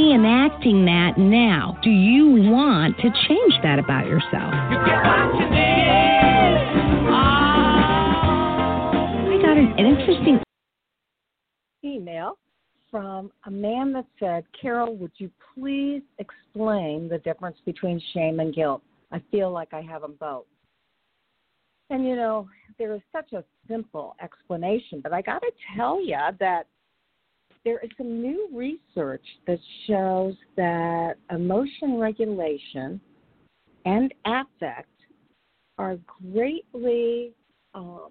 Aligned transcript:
reenacting 0.00 0.84
that 0.86 1.18
now. 1.18 1.76
Do 1.82 1.90
you 1.90 2.50
want 2.50 2.96
to 2.98 3.10
change 3.28 3.54
that 3.62 3.78
about 3.78 4.06
yourself? 4.06 4.52
I 9.28 9.38
got 9.42 9.56
an, 9.56 9.74
an 9.78 9.86
interesting 9.86 10.40
email 11.84 12.38
from 12.90 13.30
a 13.46 13.50
man 13.50 13.92
that 13.92 14.06
said, 14.18 14.44
Carol, 14.60 14.96
would 14.96 15.12
you 15.18 15.30
please 15.54 16.02
explain 16.18 17.08
the 17.08 17.18
difference 17.18 17.58
between 17.64 18.00
shame 18.12 18.40
and 18.40 18.54
guilt? 18.54 18.82
I 19.12 19.22
feel 19.30 19.50
like 19.50 19.72
I 19.72 19.82
have 19.82 20.02
them 20.02 20.14
both. 20.18 20.46
And 21.90 22.06
you 22.06 22.16
know, 22.16 22.48
there 22.78 22.94
is 22.94 23.00
such 23.12 23.32
a 23.32 23.44
simple 23.68 24.14
explanation, 24.22 25.00
but 25.02 25.12
I 25.12 25.22
got 25.22 25.40
to 25.40 25.50
tell 25.76 26.00
you 26.04 26.16
that 26.38 26.66
there 27.64 27.78
is 27.80 27.90
some 27.96 28.22
new 28.22 28.48
research 28.52 29.24
that 29.46 29.58
shows 29.86 30.34
that 30.56 31.14
emotion 31.30 31.98
regulation 31.98 33.00
and 33.84 34.12
affect 34.24 34.88
are 35.78 35.96
greatly 36.32 37.32
um, 37.74 38.10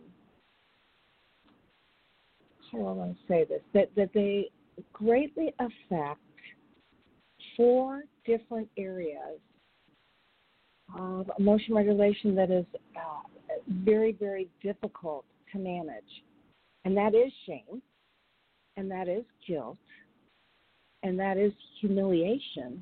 how 2.72 2.78
do 2.78 2.88
I 2.88 2.92
want 2.92 3.18
to 3.18 3.20
say 3.28 3.46
this? 3.46 3.62
That 3.74 3.90
that 3.96 4.10
they 4.14 4.50
greatly 4.94 5.54
affect 5.60 6.20
four 7.58 8.04
different 8.26 8.70
areas 8.78 9.40
of 10.98 11.30
emotion 11.40 11.76
regulation 11.76 12.36
that 12.36 12.52
is 12.52 12.66
uh, 12.96 13.56
very 13.68 14.14
very 14.14 14.48
difficult 14.62 15.26
to 15.52 15.60
manage, 15.60 16.24
and 16.86 16.96
that 16.96 17.14
is 17.16 17.32
shame, 17.46 17.82
and 18.80 18.90
that 18.90 19.10
is 19.10 19.26
guilt, 19.46 19.78
and 21.04 21.20
that 21.20 21.38
is 21.38 21.52
humiliation, 21.82 22.82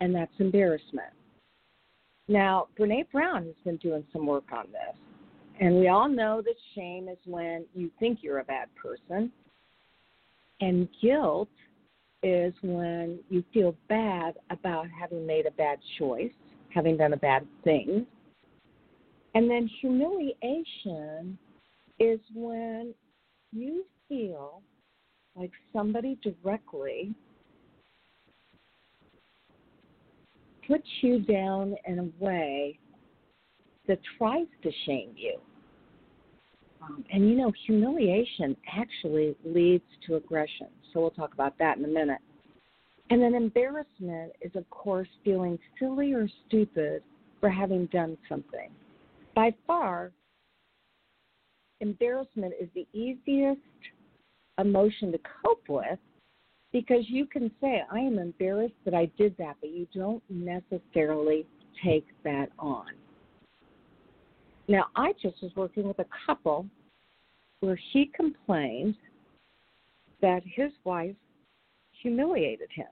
and 0.00 0.14
that's 0.14 0.32
embarrassment. 0.38 1.12
Now, 2.26 2.68
Brene 2.78 3.04
Brown 3.12 3.44
has 3.44 3.54
been 3.62 3.76
doing 3.76 4.02
some 4.14 4.26
work 4.26 4.44
on 4.50 4.64
this. 4.72 4.96
And 5.60 5.76
we 5.76 5.88
all 5.88 6.08
know 6.08 6.40
that 6.42 6.54
shame 6.74 7.06
is 7.08 7.18
when 7.26 7.66
you 7.74 7.90
think 8.00 8.20
you're 8.22 8.38
a 8.38 8.44
bad 8.44 8.68
person. 8.82 9.30
And 10.62 10.88
guilt 11.02 11.50
is 12.22 12.54
when 12.62 13.18
you 13.28 13.44
feel 13.52 13.74
bad 13.90 14.38
about 14.48 14.86
having 14.88 15.26
made 15.26 15.44
a 15.44 15.50
bad 15.50 15.80
choice, 15.98 16.32
having 16.70 16.96
done 16.96 17.12
a 17.12 17.18
bad 17.18 17.46
thing. 17.62 18.06
And 19.34 19.50
then 19.50 19.68
humiliation 19.82 21.36
is 21.98 22.20
when 22.34 22.94
you 23.52 23.84
feel 24.08 24.62
like 25.40 25.52
somebody 25.72 26.18
directly 26.22 27.14
puts 30.68 30.86
you 31.00 31.20
down 31.20 31.74
in 31.86 31.98
a 31.98 32.24
way 32.24 32.78
that 33.88 33.98
tries 34.18 34.46
to 34.62 34.70
shame 34.84 35.12
you. 35.16 35.38
Um, 36.82 37.04
and 37.10 37.28
you 37.28 37.36
know, 37.36 37.50
humiliation 37.66 38.54
actually 38.70 39.34
leads 39.44 39.84
to 40.06 40.16
aggression. 40.16 40.68
So 40.92 41.00
we'll 41.00 41.10
talk 41.10 41.32
about 41.32 41.58
that 41.58 41.78
in 41.78 41.84
a 41.86 41.88
minute. 41.88 42.20
And 43.08 43.22
then 43.22 43.34
embarrassment 43.34 44.32
is, 44.42 44.54
of 44.54 44.68
course, 44.68 45.08
feeling 45.24 45.58
silly 45.78 46.12
or 46.12 46.28
stupid 46.46 47.02
for 47.40 47.48
having 47.48 47.86
done 47.86 48.18
something. 48.28 48.70
By 49.34 49.54
far, 49.66 50.12
embarrassment 51.80 52.52
is 52.60 52.68
the 52.74 52.86
easiest 52.92 53.60
emotion 54.60 55.12
to 55.12 55.18
cope 55.44 55.68
with 55.68 55.98
because 56.72 57.04
you 57.08 57.26
can 57.26 57.50
say, 57.60 57.82
I 57.90 57.98
am 57.98 58.18
embarrassed 58.18 58.74
that 58.84 58.94
I 58.94 59.06
did 59.18 59.36
that, 59.38 59.56
but 59.60 59.70
you 59.70 59.86
don't 59.94 60.22
necessarily 60.28 61.46
take 61.84 62.06
that 62.24 62.48
on. 62.58 62.86
Now, 64.68 64.86
I 64.94 65.12
just 65.20 65.42
was 65.42 65.50
working 65.56 65.88
with 65.88 65.98
a 65.98 66.06
couple 66.26 66.66
where 67.60 67.78
he 67.92 68.10
complained 68.14 68.94
that 70.22 70.42
his 70.44 70.70
wife 70.84 71.16
humiliated 72.02 72.68
him. 72.72 72.86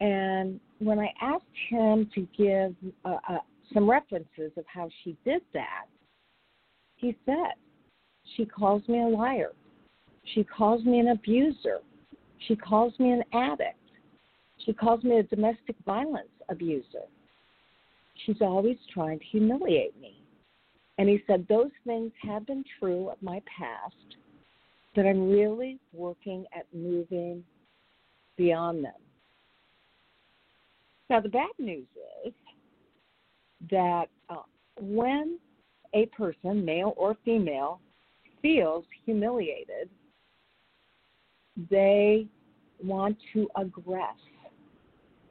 And 0.00 0.60
when 0.78 0.98
I 0.98 1.12
asked 1.20 1.44
him 1.68 2.10
to 2.14 2.26
give 2.36 2.74
uh, 3.04 3.16
uh, 3.28 3.38
some 3.72 3.88
references 3.88 4.50
of 4.56 4.64
how 4.66 4.88
she 5.02 5.16
did 5.24 5.42
that, 5.52 5.84
he 6.96 7.16
said, 7.26 7.54
She 8.36 8.44
calls 8.44 8.82
me 8.88 9.02
a 9.02 9.06
liar. 9.06 9.52
She 10.32 10.44
calls 10.44 10.84
me 10.84 11.00
an 11.00 11.08
abuser. 11.08 11.80
She 12.46 12.56
calls 12.56 12.92
me 12.98 13.12
an 13.12 13.22
addict. 13.32 13.78
She 14.64 14.72
calls 14.72 15.04
me 15.04 15.18
a 15.18 15.22
domestic 15.22 15.76
violence 15.84 16.28
abuser. 16.48 17.04
She's 18.24 18.40
always 18.40 18.76
trying 18.92 19.18
to 19.18 19.24
humiliate 19.26 19.98
me. 20.00 20.22
And 20.98 21.08
he 21.08 21.22
said, 21.26 21.46
Those 21.48 21.70
things 21.86 22.12
have 22.22 22.46
been 22.46 22.64
true 22.78 23.08
of 23.10 23.20
my 23.20 23.42
past, 23.58 24.16
but 24.94 25.06
I'm 25.06 25.28
really 25.30 25.78
working 25.92 26.44
at 26.56 26.66
moving 26.72 27.44
beyond 28.36 28.84
them. 28.84 28.92
Now, 31.10 31.20
the 31.20 31.28
bad 31.28 31.50
news 31.58 31.86
is 32.24 32.32
that 33.70 34.06
uh, 34.30 34.42
when 34.80 35.38
a 35.94 36.06
person, 36.06 36.64
male 36.64 36.94
or 36.96 37.16
female, 37.24 37.80
feels 38.40 38.84
humiliated, 39.04 39.90
they 41.70 42.26
want 42.82 43.16
to 43.32 43.48
aggress. 43.56 44.14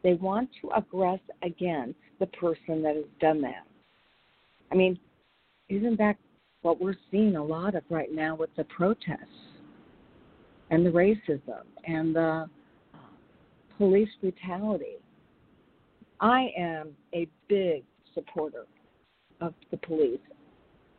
They 0.03 0.13
want 0.13 0.49
to 0.61 0.67
aggress 0.69 1.21
against 1.43 1.99
the 2.19 2.27
person 2.27 2.81
that 2.83 2.95
has 2.95 3.05
done 3.19 3.41
that. 3.41 3.65
I 4.71 4.75
mean, 4.75 4.99
isn't 5.69 5.97
that 5.97 6.17
what 6.63 6.81
we're 6.81 6.95
seeing 7.11 7.35
a 7.35 7.43
lot 7.43 7.75
of 7.75 7.83
right 7.89 8.11
now 8.11 8.35
with 8.35 8.49
the 8.55 8.63
protests 8.65 9.19
and 10.71 10.85
the 10.85 10.89
racism 10.89 11.63
and 11.85 12.15
the 12.15 12.49
uh, 12.93 12.97
police 13.77 14.09
brutality. 14.21 14.97
I 16.19 16.49
am 16.57 16.91
a 17.13 17.27
big 17.49 17.83
supporter 18.13 18.65
of 19.41 19.53
the 19.71 19.77
police. 19.77 20.19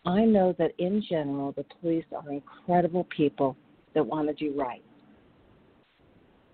I 0.06 0.25
know 0.25 0.55
that 0.59 0.73
in 0.79 1.03
general, 1.09 1.53
the 1.53 1.65
police 1.81 2.05
are 2.15 2.31
incredible 2.31 3.06
people 3.17 3.56
that 3.94 4.05
want 4.05 4.29
to 4.29 4.35
do 4.35 4.55
right. 4.56 4.82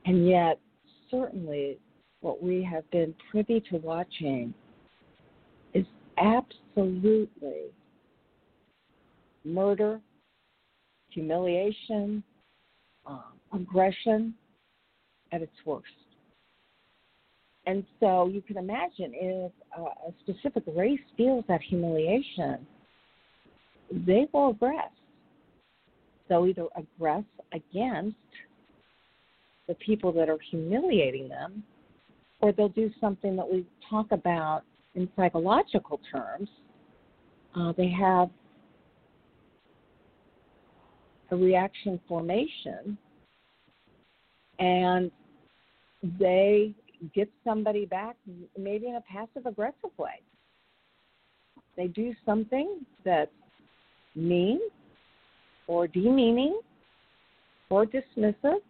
And 0.07 0.29
yet, 0.29 0.59
certainly, 1.11 1.79
what 2.21 2.43
we 2.43 2.63
have 2.63 2.89
been 2.91 3.15
privy 3.31 3.61
to 3.71 3.77
watching 3.79 4.55
is 5.75 5.87
absolutely 6.19 7.71
murder, 9.45 10.01
humiliation, 11.11 12.23
um, 13.07 13.23
aggression 13.53 14.35
at 15.33 15.43
its 15.43 15.53
worst. 15.65 15.87
And 17.67 17.85
so 18.01 18.27
you 18.27 18.43
can 18.43 18.57
imagine 18.57 19.13
if 19.15 19.53
a 19.77 20.13
specific 20.21 20.65
race 20.75 21.01
feels 21.17 21.45
that 21.49 21.61
humiliation, 21.63 22.67
they 23.91 24.27
will 24.33 24.55
aggress. 24.55 24.91
They'll 26.29 26.47
either 26.47 26.67
aggress 26.77 27.25
against 27.53 28.17
the 29.71 29.77
people 29.77 30.11
that 30.11 30.29
are 30.29 30.39
humiliating 30.51 31.29
them, 31.29 31.63
or 32.41 32.51
they'll 32.51 32.69
do 32.71 32.91
something 33.01 33.37
that 33.37 33.49
we 33.49 33.65
talk 33.89 34.11
about 34.11 34.63
in 34.97 35.09
psychological 35.15 36.01
terms. 36.13 36.49
Uh, 37.55 37.73
they 37.77 37.89
have 37.89 38.29
a 41.31 41.37
reaction 41.37 42.01
formation 42.09 42.99
and 44.59 45.13
they 46.19 46.75
get 47.15 47.31
somebody 47.45 47.87
back 47.87 48.17
maybe 48.59 48.89
in 48.89 48.97
a 48.97 49.01
passive 49.03 49.47
aggressive 49.47 49.97
way. 49.97 50.21
They 51.77 51.87
do 51.87 52.13
something 52.27 52.85
that's 53.05 53.31
mean 54.17 54.59
or 55.69 55.87
demeaning 55.87 56.61
or 57.71 57.87
dismissive 57.87 58.63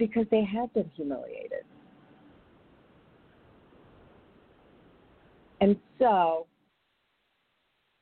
because 0.00 0.24
they 0.30 0.42
have 0.42 0.72
been 0.72 0.90
humiliated. 0.96 1.62
And 5.60 5.76
so, 5.98 6.46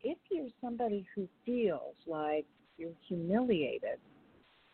if 0.03 0.17
you're 0.31 0.47
somebody 0.63 1.05
who 1.15 1.29
feels 1.45 1.97
like 2.07 2.47
you're 2.79 2.93
humiliated 3.09 3.99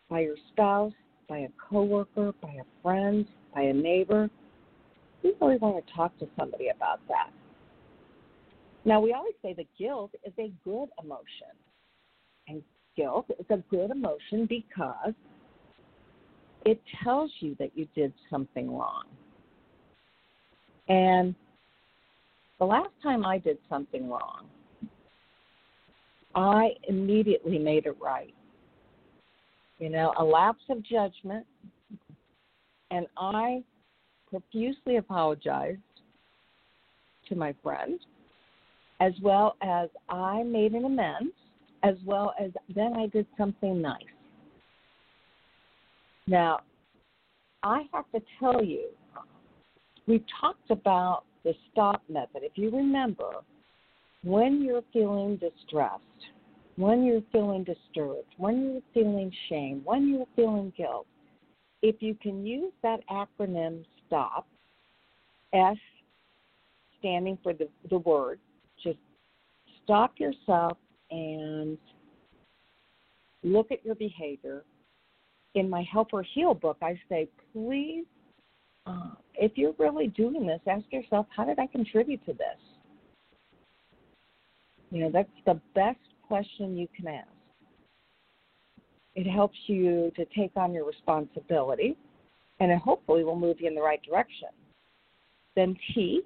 by 0.07 0.19
your 0.19 0.35
spouse, 0.53 0.93
by 1.27 1.39
a 1.39 1.47
coworker, 1.67 2.31
by 2.41 2.51
a 2.61 2.83
friend, 2.83 3.25
by 3.55 3.63
a 3.63 3.73
neighbor, 3.73 4.29
you 5.23 5.35
really 5.41 5.57
want 5.57 5.83
to 5.83 5.93
talk 5.93 6.15
to 6.19 6.27
somebody 6.37 6.67
about 6.67 6.99
that. 7.07 7.31
Now, 8.85 9.01
we 9.01 9.13
always 9.13 9.33
say 9.41 9.53
that 9.53 9.65
guilt 9.79 10.11
is 10.23 10.33
a 10.37 10.53
good 10.63 10.89
emotion. 11.03 11.55
And 12.47 12.61
guilt 12.95 13.25
is 13.39 13.47
a 13.49 13.57
good 13.71 13.89
emotion 13.89 14.45
because 14.47 15.15
it 16.65 16.81
tells 17.03 17.31
you 17.39 17.55
that 17.59 17.71
you 17.75 17.87
did 17.95 18.11
something 18.29 18.75
wrong. 18.75 19.05
And 20.89 21.33
the 22.59 22.65
last 22.65 22.89
time 23.01 23.25
I 23.25 23.37
did 23.37 23.57
something 23.69 24.09
wrong, 24.09 24.47
I 26.33 26.71
immediately 26.87 27.57
made 27.59 27.85
it 27.85 27.95
right. 28.01 28.33
You 29.79 29.89
know, 29.89 30.13
a 30.17 30.23
lapse 30.23 30.63
of 30.69 30.83
judgment, 30.83 31.45
and 32.91 33.07
I 33.17 33.63
profusely 34.29 34.97
apologized 34.97 35.79
to 37.29 37.35
my 37.35 37.53
friend, 37.61 37.99
as 39.01 39.13
well 39.21 39.55
as 39.61 39.89
I 40.09 40.43
made 40.43 40.73
an 40.73 40.85
amends, 40.85 41.33
as 41.83 41.95
well 42.05 42.33
as 42.39 42.51
then 42.73 42.93
I 42.93 43.07
did 43.07 43.27
something 43.37 43.81
nice. 43.81 44.14
Now, 46.27 46.61
I 47.63 47.83
have 47.93 48.05
to 48.13 48.21
tell 48.39 48.63
you, 48.63 48.89
we've 50.07 50.23
talked 50.41 50.71
about 50.71 51.23
the 51.43 51.53
stop 51.71 52.01
method. 52.09 52.41
If 52.41 52.53
you 52.55 52.71
remember, 52.71 53.31
when 54.23 54.63
you're 54.63 54.83
feeling 54.91 55.37
distressed, 55.37 56.01
when 56.77 57.03
you're 57.03 57.21
feeling 57.31 57.63
disturbed, 57.63 58.33
when 58.37 58.63
you're 58.63 58.81
feeling 58.93 59.31
shame, 59.49 59.81
when 59.83 60.09
you're 60.09 60.25
feeling 60.35 60.73
guilt, 60.75 61.05
if 61.81 62.01
you 62.01 62.15
can 62.15 62.45
use 62.45 62.73
that 62.81 63.01
acronym 63.09 63.85
STOP, 64.07 64.47
S 65.53 65.77
standing 66.99 67.37
for 67.43 67.53
the, 67.53 67.69
the 67.91 67.99
word, 67.99 68.39
just 68.83 68.97
stop 69.83 70.13
yourself 70.17 70.77
and 71.11 71.77
look 73.43 73.71
at 73.71 73.85
your 73.85 73.95
behavior. 73.95 74.63
In 75.55 75.69
my 75.69 75.83
Help 75.91 76.09
or 76.13 76.21
Heal 76.21 76.53
book, 76.53 76.77
I 76.81 76.99
say, 77.09 77.29
please, 77.53 78.05
uh, 78.85 79.11
if 79.35 79.53
you're 79.55 79.73
really 79.79 80.07
doing 80.07 80.45
this, 80.45 80.59
ask 80.67 80.83
yourself, 80.91 81.25
how 81.35 81.45
did 81.45 81.59
I 81.59 81.67
contribute 81.67 82.23
to 82.25 82.33
this? 82.33 82.59
You 84.91 85.01
know, 85.01 85.11
that's 85.11 85.29
the 85.45 85.59
best 85.73 85.99
question 86.27 86.77
you 86.77 86.87
can 86.95 87.07
ask. 87.07 87.27
It 89.15 89.29
helps 89.29 89.57
you 89.67 90.11
to 90.17 90.25
take 90.37 90.51
on 90.57 90.73
your 90.73 90.85
responsibility, 90.85 91.97
and 92.59 92.69
it 92.69 92.79
hopefully 92.79 93.23
will 93.23 93.39
move 93.39 93.57
you 93.61 93.67
in 93.67 93.75
the 93.75 93.81
right 93.81 94.01
direction. 94.03 94.49
Then 95.55 95.77
T 95.93 96.21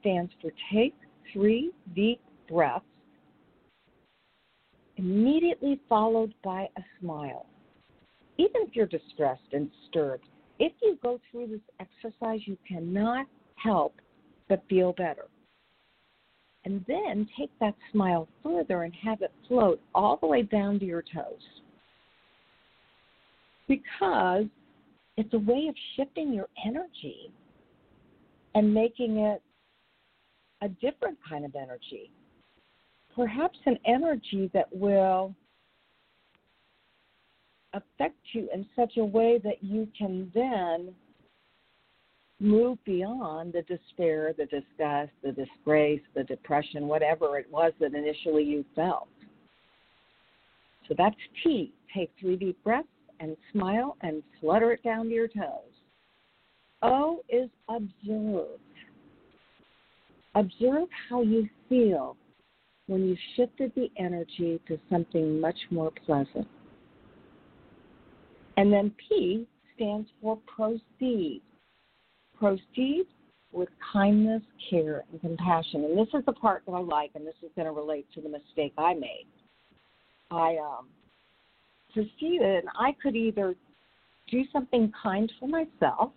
stands 0.00 0.30
for 0.40 0.52
take 0.72 0.94
three 1.32 1.72
deep 1.96 2.20
breaths, 2.48 2.84
immediately 4.96 5.80
followed 5.88 6.32
by 6.44 6.68
a 6.76 6.82
smile. 7.00 7.46
Even 8.38 8.62
if 8.62 8.74
you're 8.74 8.86
distressed 8.86 9.52
and 9.52 9.70
disturbed, 9.82 10.24
if 10.58 10.72
you 10.82 10.98
go 11.02 11.20
through 11.30 11.48
this 11.48 11.60
exercise, 11.80 12.40
you 12.46 12.56
cannot 12.66 13.26
help 13.56 13.94
but 14.48 14.62
feel 14.68 14.92
better 14.92 15.26
and 16.64 16.84
then 16.86 17.26
take 17.38 17.50
that 17.60 17.74
smile 17.92 18.28
further 18.42 18.82
and 18.82 18.92
have 18.94 19.22
it 19.22 19.32
float 19.46 19.80
all 19.94 20.18
the 20.20 20.26
way 20.26 20.42
down 20.42 20.78
to 20.78 20.84
your 20.84 21.02
toes. 21.02 21.40
Because 23.66 24.44
it's 25.16 25.32
a 25.32 25.38
way 25.38 25.66
of 25.68 25.74
shifting 25.96 26.32
your 26.32 26.48
energy 26.66 27.32
and 28.54 28.72
making 28.72 29.18
it 29.18 29.42
a 30.62 30.68
different 30.68 31.16
kind 31.28 31.44
of 31.44 31.54
energy. 31.54 32.10
Perhaps 33.14 33.58
an 33.66 33.78
energy 33.86 34.50
that 34.52 34.66
will 34.70 35.34
affect 37.72 38.16
you 38.32 38.48
in 38.52 38.66
such 38.74 38.96
a 38.96 39.04
way 39.04 39.38
that 39.44 39.62
you 39.62 39.88
can 39.96 40.30
then 40.34 40.94
move 42.40 42.78
beyond 42.84 43.52
the 43.52 43.62
despair, 43.62 44.32
the 44.36 44.46
disgust, 44.46 45.10
the 45.22 45.32
disgrace, 45.32 46.00
the 46.14 46.24
depression, 46.24 46.86
whatever 46.86 47.38
it 47.38 47.50
was 47.50 47.72
that 47.80 47.94
initially 47.94 48.44
you 48.44 48.64
felt. 48.74 49.08
So 50.86 50.94
that's 50.96 51.16
T. 51.42 51.74
Take 51.94 52.10
three 52.18 52.36
deep 52.36 52.62
breaths 52.64 52.88
and 53.20 53.36
smile 53.52 53.96
and 54.02 54.22
flutter 54.40 54.72
it 54.72 54.82
down 54.82 55.06
to 55.06 55.12
your 55.12 55.28
toes. 55.28 55.72
O 56.82 57.22
is 57.28 57.50
observe. 57.68 58.60
Observe 60.34 60.88
how 61.10 61.22
you 61.22 61.48
feel 61.68 62.16
when 62.86 63.06
you 63.06 63.16
shifted 63.36 63.72
the 63.74 63.90
energy 63.98 64.60
to 64.68 64.78
something 64.88 65.40
much 65.40 65.58
more 65.70 65.90
pleasant. 66.06 66.46
And 68.58 68.72
then 68.72 68.92
P 69.08 69.46
stands 69.76 70.08
for 70.20 70.36
proceed 70.54 71.42
proceed 72.36 73.06
with 73.52 73.68
kindness, 73.92 74.42
care, 74.68 75.04
and 75.10 75.20
compassion. 75.20 75.84
And 75.84 75.96
this 75.96 76.08
is 76.12 76.24
the 76.26 76.32
part 76.32 76.64
that 76.66 76.72
I 76.72 76.80
like, 76.80 77.12
and 77.14 77.24
this 77.24 77.34
is 77.42 77.50
going 77.56 77.66
to 77.66 77.72
relate 77.72 78.06
to 78.14 78.20
the 78.20 78.28
mistake 78.28 78.72
I 78.76 78.94
made. 78.94 79.26
I 80.30 80.56
um, 80.56 80.88
proceeded, 81.92 82.64
and 82.64 82.68
I 82.78 82.94
could 83.00 83.16
either 83.16 83.54
do 84.30 84.42
something 84.52 84.92
kind 85.02 85.32
for 85.38 85.48
myself, 85.48 86.10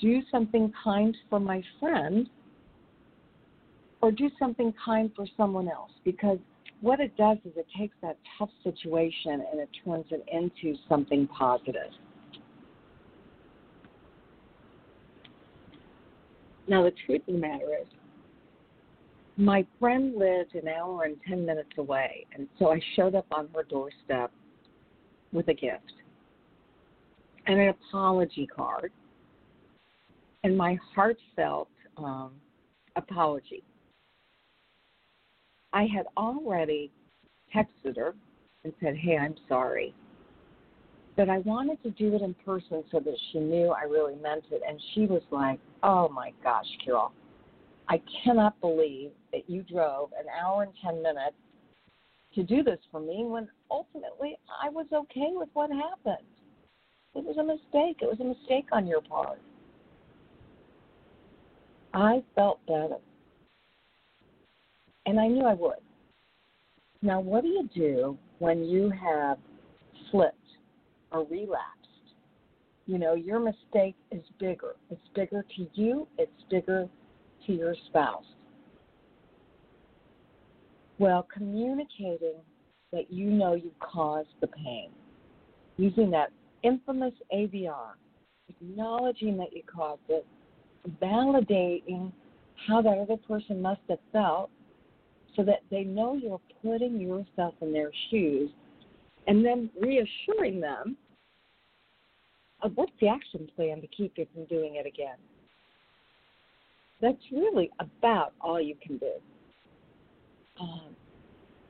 do 0.00 0.20
something 0.30 0.72
kind 0.82 1.14
for 1.28 1.40
my 1.40 1.62
friend, 1.78 2.28
or 4.00 4.10
do 4.10 4.30
something 4.38 4.72
kind 4.82 5.10
for 5.14 5.26
someone 5.36 5.68
else. 5.68 5.92
Because 6.04 6.38
what 6.80 7.00
it 7.00 7.16
does 7.16 7.38
is 7.44 7.52
it 7.56 7.66
takes 7.76 7.96
that 8.02 8.18
tough 8.38 8.50
situation 8.62 9.44
and 9.50 9.60
it 9.60 9.68
turns 9.84 10.06
it 10.10 10.24
into 10.32 10.76
something 10.88 11.26
positive. 11.28 11.90
Now, 16.68 16.82
the 16.82 16.92
truth 17.06 17.22
of 17.28 17.34
the 17.34 17.40
matter 17.40 17.76
is, 17.80 17.86
my 19.36 19.66
friend 19.78 20.16
lived 20.16 20.54
an 20.54 20.66
hour 20.66 21.04
and 21.04 21.16
10 21.28 21.44
minutes 21.44 21.70
away, 21.78 22.26
and 22.32 22.48
so 22.58 22.72
I 22.72 22.80
showed 22.96 23.14
up 23.14 23.26
on 23.30 23.48
her 23.54 23.62
doorstep 23.62 24.32
with 25.32 25.48
a 25.48 25.54
gift. 25.54 25.92
and 27.46 27.60
an 27.60 27.68
apology 27.68 28.46
card 28.46 28.90
and 30.42 30.56
my 30.56 30.78
heartfelt 30.94 31.68
um, 31.96 32.32
apology. 32.96 33.62
I 35.72 35.84
had 35.84 36.06
already 36.16 36.90
texted 37.54 37.96
her 37.96 38.14
and 38.64 38.72
said, 38.80 38.96
Hey, 38.96 39.16
I'm 39.16 39.36
sorry. 39.48 39.94
But 41.16 41.30
I 41.30 41.38
wanted 41.38 41.82
to 41.82 41.90
do 41.90 42.14
it 42.14 42.22
in 42.22 42.34
person 42.44 42.84
so 42.90 43.00
that 43.00 43.14
she 43.32 43.38
knew 43.38 43.70
I 43.70 43.82
really 43.82 44.16
meant 44.16 44.44
it. 44.50 44.62
And 44.66 44.80
she 44.94 45.06
was 45.06 45.22
like, 45.30 45.58
Oh 45.82 46.08
my 46.08 46.32
gosh, 46.42 46.66
Carol, 46.84 47.12
I 47.88 48.00
cannot 48.24 48.60
believe 48.60 49.10
that 49.32 49.48
you 49.48 49.62
drove 49.62 50.10
an 50.18 50.26
hour 50.42 50.62
and 50.62 50.72
10 50.82 51.02
minutes 51.02 51.36
to 52.34 52.42
do 52.42 52.62
this 52.62 52.78
for 52.90 53.00
me 53.00 53.24
when 53.24 53.48
ultimately 53.70 54.38
I 54.62 54.68
was 54.68 54.86
okay 54.92 55.30
with 55.32 55.48
what 55.54 55.70
happened. 55.70 56.26
It 57.14 57.24
was 57.24 57.38
a 57.38 57.42
mistake. 57.42 57.98
It 58.02 58.06
was 58.06 58.20
a 58.20 58.24
mistake 58.24 58.66
on 58.72 58.86
your 58.86 59.00
part. 59.00 59.40
I 61.94 62.22
felt 62.34 62.64
better. 62.66 62.98
And 65.06 65.20
I 65.20 65.28
knew 65.28 65.44
I 65.44 65.54
would. 65.54 65.76
Now, 67.00 67.20
what 67.20 67.42
do 67.42 67.48
you 67.48 67.68
do 67.74 68.18
when 68.38 68.64
you 68.64 68.90
have 68.90 69.38
slipped 70.10 70.34
or 71.12 71.24
relapsed? 71.24 71.62
You 72.86 72.98
know, 72.98 73.14
your 73.14 73.38
mistake 73.38 73.94
is 74.10 74.22
bigger. 74.38 74.74
It's 74.90 75.00
bigger 75.14 75.44
to 75.56 75.66
you, 75.74 76.08
it's 76.18 76.32
bigger 76.50 76.88
to 77.46 77.52
your 77.52 77.74
spouse. 77.86 78.24
Well, 80.98 81.26
communicating 81.32 82.40
that 82.92 83.12
you 83.12 83.26
know 83.26 83.54
you 83.54 83.70
caused 83.80 84.28
the 84.40 84.46
pain, 84.46 84.90
using 85.76 86.10
that 86.10 86.30
infamous 86.62 87.12
AVR, 87.34 87.94
acknowledging 88.48 89.36
that 89.36 89.54
you 89.54 89.62
caused 89.62 90.00
it, 90.08 90.26
validating 91.02 92.12
how 92.66 92.80
that 92.80 92.98
other 92.98 93.16
person 93.16 93.60
must 93.60 93.80
have 93.88 93.98
felt 94.12 94.50
so 95.36 95.42
that 95.44 95.62
they 95.70 95.84
know 95.84 96.14
you're 96.14 96.40
putting 96.64 96.98
yourself 96.98 97.54
in 97.60 97.72
their 97.72 97.90
shoes 98.10 98.50
and 99.26 99.44
then 99.44 99.70
reassuring 99.80 100.60
them 100.60 100.96
of 102.62 102.72
what's 102.74 102.92
the 103.00 103.08
action 103.08 103.48
plan 103.54 103.80
to 103.80 103.86
keep 103.88 104.14
you 104.16 104.26
from 104.32 104.44
doing 104.46 104.76
it 104.76 104.86
again. 104.86 105.16
That's 107.02 107.20
really 107.30 107.70
about 107.78 108.32
all 108.40 108.60
you 108.60 108.74
can 108.82 108.96
do. 108.96 109.12
Um, 110.58 110.96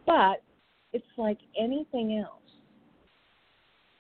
but 0.07 0.43
it's 0.93 1.05
like 1.17 1.39
anything 1.59 2.19
else. 2.19 2.33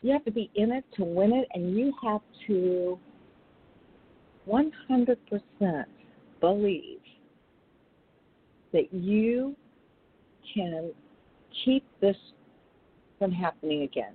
You 0.02 0.12
have 0.12 0.24
to 0.24 0.30
be 0.30 0.50
in 0.54 0.70
it 0.70 0.84
to 0.96 1.04
win 1.04 1.32
it, 1.32 1.48
and 1.52 1.76
you 1.76 1.92
have 2.02 2.20
to 2.46 2.98
100% 4.48 5.84
believe 6.40 6.95
that 8.72 8.92
you 8.92 9.54
can 10.54 10.92
keep 11.64 11.84
this 12.00 12.16
from 13.18 13.32
happening 13.32 13.82
again. 13.82 14.12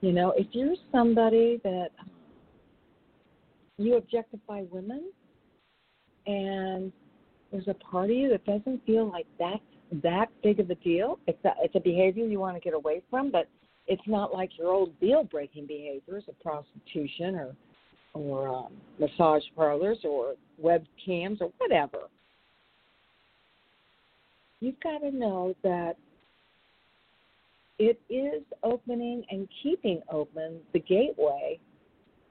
You 0.00 0.12
know, 0.12 0.32
if 0.36 0.46
you're 0.52 0.74
somebody 0.90 1.60
that 1.62 1.88
you 3.78 3.96
objectify 3.96 4.62
women 4.70 5.10
and 6.26 6.92
there's 7.52 7.68
a 7.68 7.74
part 7.74 8.10
of 8.10 8.16
you 8.16 8.30
that 8.30 8.44
doesn't 8.44 8.84
feel 8.86 9.08
like 9.10 9.26
that's 9.38 9.60
that 10.02 10.26
big 10.42 10.60
of 10.60 10.70
a 10.70 10.74
deal, 10.76 11.18
it's 11.26 11.44
a, 11.44 11.50
it's 11.62 11.74
a 11.74 11.80
behavior 11.80 12.24
you 12.24 12.40
want 12.40 12.56
to 12.56 12.60
get 12.60 12.74
away 12.74 13.02
from, 13.10 13.30
but 13.30 13.48
it's 13.86 14.02
not 14.06 14.32
like 14.32 14.50
your 14.58 14.68
old 14.68 14.98
deal 15.00 15.24
breaking 15.24 15.66
behaviors 15.66 16.24
of 16.28 16.40
prostitution 16.40 17.34
or 17.34 17.54
or 18.12 18.48
um, 18.48 18.72
massage 18.98 19.42
parlors 19.54 19.98
or 20.04 20.34
webcams 20.62 21.40
or 21.40 21.50
whatever. 21.58 21.98
You've 24.60 24.80
got 24.80 24.98
to 24.98 25.10
know 25.10 25.54
that 25.62 25.96
it 27.78 27.98
is 28.10 28.42
opening 28.62 29.24
and 29.30 29.48
keeping 29.62 30.02
open 30.10 30.60
the 30.74 30.80
gateway 30.80 31.58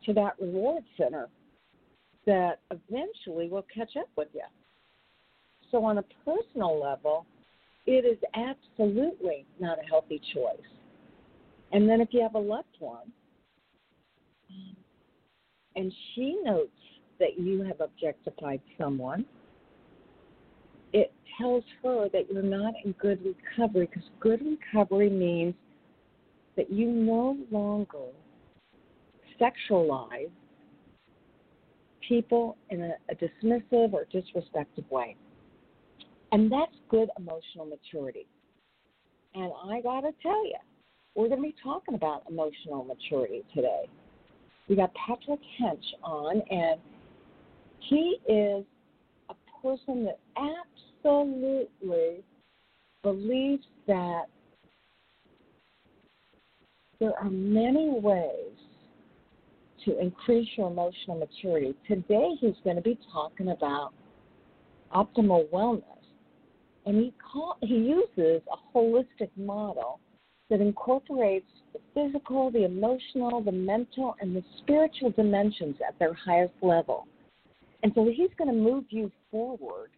to 0.05 0.13
that 0.13 0.39
reward 0.39 0.83
center 0.95 1.27
that 2.27 2.59
eventually 2.69 3.50
will 3.50 3.65
catch 3.74 3.98
up 3.98 4.07
with 4.15 4.27
you. 4.33 4.43
So, 5.71 5.83
on 5.83 5.98
a 5.98 6.03
personal 6.24 6.79
level, 6.79 7.25
it 7.88 8.05
is 8.05 8.17
absolutely 8.36 9.45
not 9.59 9.79
a 9.79 9.88
healthy 9.88 10.21
choice. 10.33 10.59
And 11.71 11.89
then, 11.89 12.01
if 12.01 12.09
you 12.12 12.21
have 12.21 12.36
a 12.36 12.39
loved 12.39 12.77
one, 12.79 13.12
um, 14.51 14.75
and 15.75 15.91
she 16.13 16.39
notes 16.43 16.71
that 17.19 17.39
you 17.39 17.63
have 17.63 17.81
objectified 17.81 18.62
someone, 18.77 19.25
tells 21.39 21.63
her 21.84 22.10
that 22.10 22.31
you're 22.31 22.43
not 22.43 22.74
in 22.84 22.91
good 22.93 23.19
recovery 23.24 23.88
because 23.88 24.08
good 24.19 24.41
recovery 24.46 25.10
means 25.10 25.53
that 26.58 26.72
you 26.72 26.88
no 26.88 27.38
longer 27.51 28.08
sexualize 29.39 30.29
people 32.08 32.58
in 32.69 32.81
a, 32.81 32.91
a 33.10 33.15
dismissive 33.15 33.93
or 33.93 34.05
disrespectful 34.12 34.84
way. 34.89 35.15
And 36.31 36.51
that's 36.51 36.74
good 36.89 37.10
emotional 37.17 37.65
maturity. 37.65 38.27
And 39.36 39.51
I 39.69 39.81
got 39.81 40.01
to 40.01 40.12
tell 40.22 40.46
you, 40.46 40.55
we're 41.15 41.27
going 41.27 41.41
to 41.41 41.48
be 41.48 41.55
talking 41.63 41.96
about 41.96 42.24
emotional 42.29 42.84
maturity 42.84 43.43
today 43.53 43.86
we 44.69 44.75
got 44.75 44.91
Patrick 44.93 45.39
Hentsch 45.60 45.84
on, 46.03 46.41
and 46.51 46.79
he 47.79 48.19
is 48.27 48.63
a 49.29 49.36
person 49.62 50.05
that 50.05 50.19
absolutely 50.38 50.88
believes 53.03 53.65
that 53.87 54.25
there 56.99 57.17
are 57.17 57.29
many 57.29 57.89
ways 57.89 58.55
to 59.85 59.99
increase 59.99 60.47
your 60.57 60.69
emotional 60.69 61.17
maturity. 61.17 61.73
Today, 61.87 62.31
he's 62.39 62.55
going 62.63 62.75
to 62.75 62.81
be 62.81 62.97
talking 63.11 63.49
about 63.49 63.93
optimal 64.93 65.49
wellness, 65.49 65.83
and 66.85 66.97
he 66.97 67.13
call, 67.31 67.57
he 67.61 67.75
uses 67.75 68.41
a 68.51 68.77
holistic 68.77 69.29
model 69.37 69.99
that 70.49 70.59
incorporates 70.59 71.47
the 71.73 71.79
physical, 71.93 72.51
the 72.51 72.65
emotional, 72.65 73.41
the 73.41 73.51
mental, 73.51 74.15
and 74.19 74.35
the 74.35 74.43
spiritual 74.57 75.11
dimensions 75.11 75.75
at 75.87 75.97
their 75.99 76.13
highest 76.13 76.53
level. 76.61 77.07
And 77.83 77.91
so 77.95 78.05
he's 78.05 78.31
going 78.37 78.49
to 78.49 78.53
move 78.53 78.85
you 78.89 79.11
forward 79.31 79.91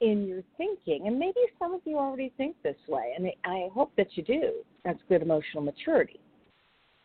in 0.00 0.26
your 0.26 0.42
thinking. 0.56 1.06
And 1.06 1.18
maybe 1.18 1.40
some 1.58 1.74
of 1.74 1.80
you 1.84 1.98
already 1.98 2.32
think 2.36 2.56
this 2.62 2.76
way, 2.88 3.14
and 3.16 3.28
I 3.44 3.68
hope 3.72 3.92
that 3.96 4.08
you 4.16 4.22
do. 4.22 4.52
That's 4.84 4.98
good 5.08 5.22
emotional 5.22 5.62
maturity. 5.62 6.20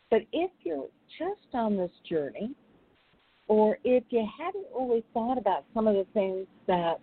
But 0.10 0.22
if 0.34 0.52
you're 0.64 0.88
just 1.18 1.54
on 1.54 1.78
this 1.78 1.92
journey, 2.10 2.52
or 3.48 3.78
if 3.84 4.04
you 4.10 4.28
hadn't 4.38 4.66
really 4.78 5.04
thought 5.14 5.38
about 5.38 5.66
some 5.74 5.88
of 5.88 5.96
the 5.96 6.06
things 6.14 6.48
that 6.68 7.00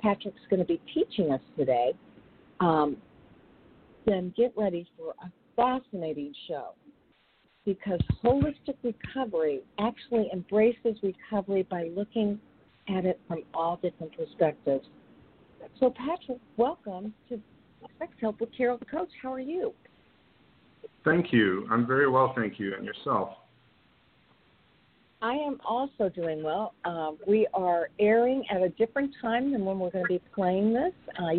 Patrick's 0.00 0.40
going 0.48 0.60
to 0.60 0.66
be 0.66 0.80
teaching 0.92 1.32
us 1.32 1.40
today, 1.56 1.92
um, 2.60 2.96
then 4.06 4.32
get 4.36 4.52
ready 4.56 4.86
for 4.96 5.14
a 5.24 5.30
fascinating 5.56 6.32
show 6.48 6.70
because 7.64 8.00
holistic 8.24 8.76
recovery 8.82 9.60
actually 9.78 10.28
embraces 10.32 10.96
recovery 11.02 11.66
by 11.70 11.90
looking 11.94 12.40
at 12.88 13.04
it 13.04 13.20
from 13.28 13.42
all 13.52 13.78
different 13.82 14.16
perspectives. 14.16 14.86
So, 15.78 15.90
Patrick, 15.90 16.38
welcome 16.56 17.14
to 17.28 17.40
Sex 17.98 18.12
Help 18.20 18.40
with 18.40 18.50
Carol 18.56 18.78
the 18.78 18.84
Coach. 18.84 19.08
How 19.22 19.32
are 19.32 19.40
you? 19.40 19.72
Thank 21.04 21.32
you. 21.32 21.66
I'm 21.70 21.86
very 21.86 22.08
well, 22.08 22.32
thank 22.36 22.58
you. 22.58 22.74
And 22.74 22.84
yourself? 22.84 23.30
I 25.22 25.34
am 25.34 25.58
also 25.66 26.08
doing 26.08 26.42
well. 26.42 26.72
Uh, 26.84 27.12
we 27.26 27.46
are 27.52 27.90
airing 27.98 28.42
at 28.50 28.62
a 28.62 28.70
different 28.70 29.14
time 29.20 29.52
than 29.52 29.64
when 29.66 29.78
we're 29.78 29.90
going 29.90 30.04
to 30.04 30.08
be 30.08 30.20
playing 30.34 30.72
this. 30.72 30.92
Uh, 31.18 31.30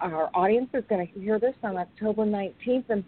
our 0.00 0.30
audience 0.34 0.68
is 0.74 0.82
going 0.88 1.06
to 1.06 1.20
hear 1.20 1.38
this 1.38 1.54
on 1.62 1.76
October 1.76 2.24
19th. 2.24 2.84
And, 2.88 3.04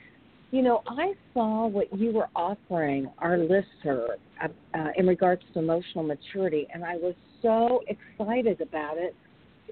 you 0.53 0.63
know, 0.63 0.83
I 0.87 1.15
saw 1.35 1.67
what 1.67 1.93
you 1.97 2.13
were 2.13 2.29
offering 2.37 3.11
our 3.19 3.37
listener 3.37 4.17
uh, 4.41 4.49
uh, 4.75 4.89
in 4.97 5.09
regards 5.09 5.43
to 5.55 5.59
emotional 5.59 6.05
maturity, 6.05 6.69
and 6.73 6.85
I 6.85 6.97
was 6.97 7.15
so 7.41 7.83
excited 7.89 8.61
about 8.61 8.99
it 8.99 9.17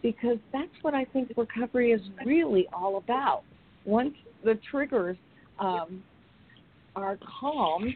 because 0.02 0.38
that's 0.52 0.70
what 0.82 0.94
I 0.94 1.04
think 1.04 1.32
recovery 1.36 1.92
is 1.92 2.00
really 2.24 2.66
all 2.72 2.96
about. 2.96 3.42
Once 3.84 4.14
the 4.44 4.58
triggers 4.70 5.16
um, 5.58 6.02
are 6.96 7.18
calmed, 7.40 7.94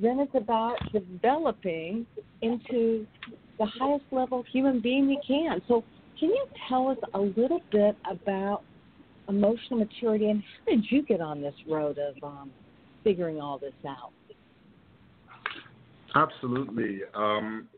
then 0.00 0.20
it's 0.20 0.34
about 0.34 0.76
developing 0.92 2.06
into 2.40 3.06
the 3.58 3.66
highest 3.66 4.04
level 4.10 4.44
human 4.52 4.80
being 4.80 5.08
you 5.08 5.18
can. 5.26 5.60
So, 5.68 5.84
can 6.18 6.28
you 6.30 6.46
tell 6.68 6.88
us 6.88 6.98
a 7.14 7.20
little 7.20 7.60
bit 7.72 7.96
about 8.08 8.62
emotional 9.28 9.80
maturity 9.80 10.30
and 10.30 10.42
how 10.42 10.72
did 10.72 10.84
you 10.90 11.02
get 11.02 11.20
on 11.20 11.40
this 11.40 11.54
road 11.68 11.98
of 11.98 12.14
um, 12.22 12.50
figuring 13.02 13.40
all 13.40 13.58
this 13.58 13.72
out? 13.86 14.12
Absolutely. 16.14 17.00
Um, 17.14 17.68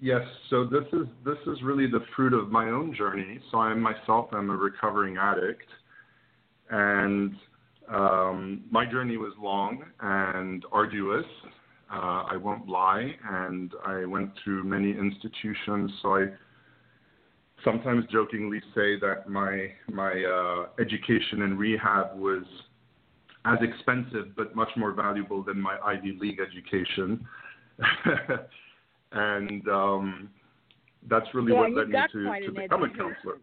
yes. 0.00 0.22
So 0.50 0.64
this 0.64 0.84
is 0.92 1.06
this 1.24 1.38
is 1.46 1.62
really 1.62 1.86
the 1.86 2.00
fruit 2.14 2.32
of 2.32 2.50
my 2.50 2.70
own 2.70 2.94
journey. 2.94 3.40
So 3.50 3.58
I 3.58 3.74
myself 3.74 4.28
am 4.32 4.50
a 4.50 4.56
recovering 4.56 5.16
addict, 5.16 5.68
and 6.70 7.34
um, 7.88 8.64
my 8.70 8.84
journey 8.84 9.16
was 9.16 9.32
long 9.40 9.84
and 10.00 10.64
arduous. 10.72 11.26
Uh, 11.90 12.24
I 12.30 12.36
won't 12.36 12.68
lie, 12.68 13.14
and 13.30 13.72
I 13.86 14.04
went 14.04 14.30
through 14.42 14.64
many 14.64 14.90
institutions. 14.90 15.90
So 16.02 16.16
I 16.16 16.26
sometimes 17.64 18.04
jokingly 18.10 18.60
say 18.74 18.98
that 19.00 19.28
my 19.28 19.68
my 19.88 20.12
uh, 20.12 20.66
education 20.80 21.42
in 21.42 21.56
rehab 21.56 22.18
was 22.18 22.44
as 23.44 23.58
expensive 23.62 24.34
but 24.36 24.56
much 24.56 24.70
more 24.76 24.92
valuable 24.92 25.42
than 25.42 25.60
my 25.60 25.78
Ivy 25.84 26.18
League 26.20 26.40
education. 26.40 27.26
and 29.16 29.68
um, 29.68 30.30
that's 31.08 31.26
really 31.34 31.52
yeah, 31.52 31.60
what 31.60 31.72
led 31.72 31.88
me 31.88 31.98
to, 32.12 32.46
to 32.46 32.52
become 32.52 32.82
a 32.82 32.88
counselor. 32.88 33.38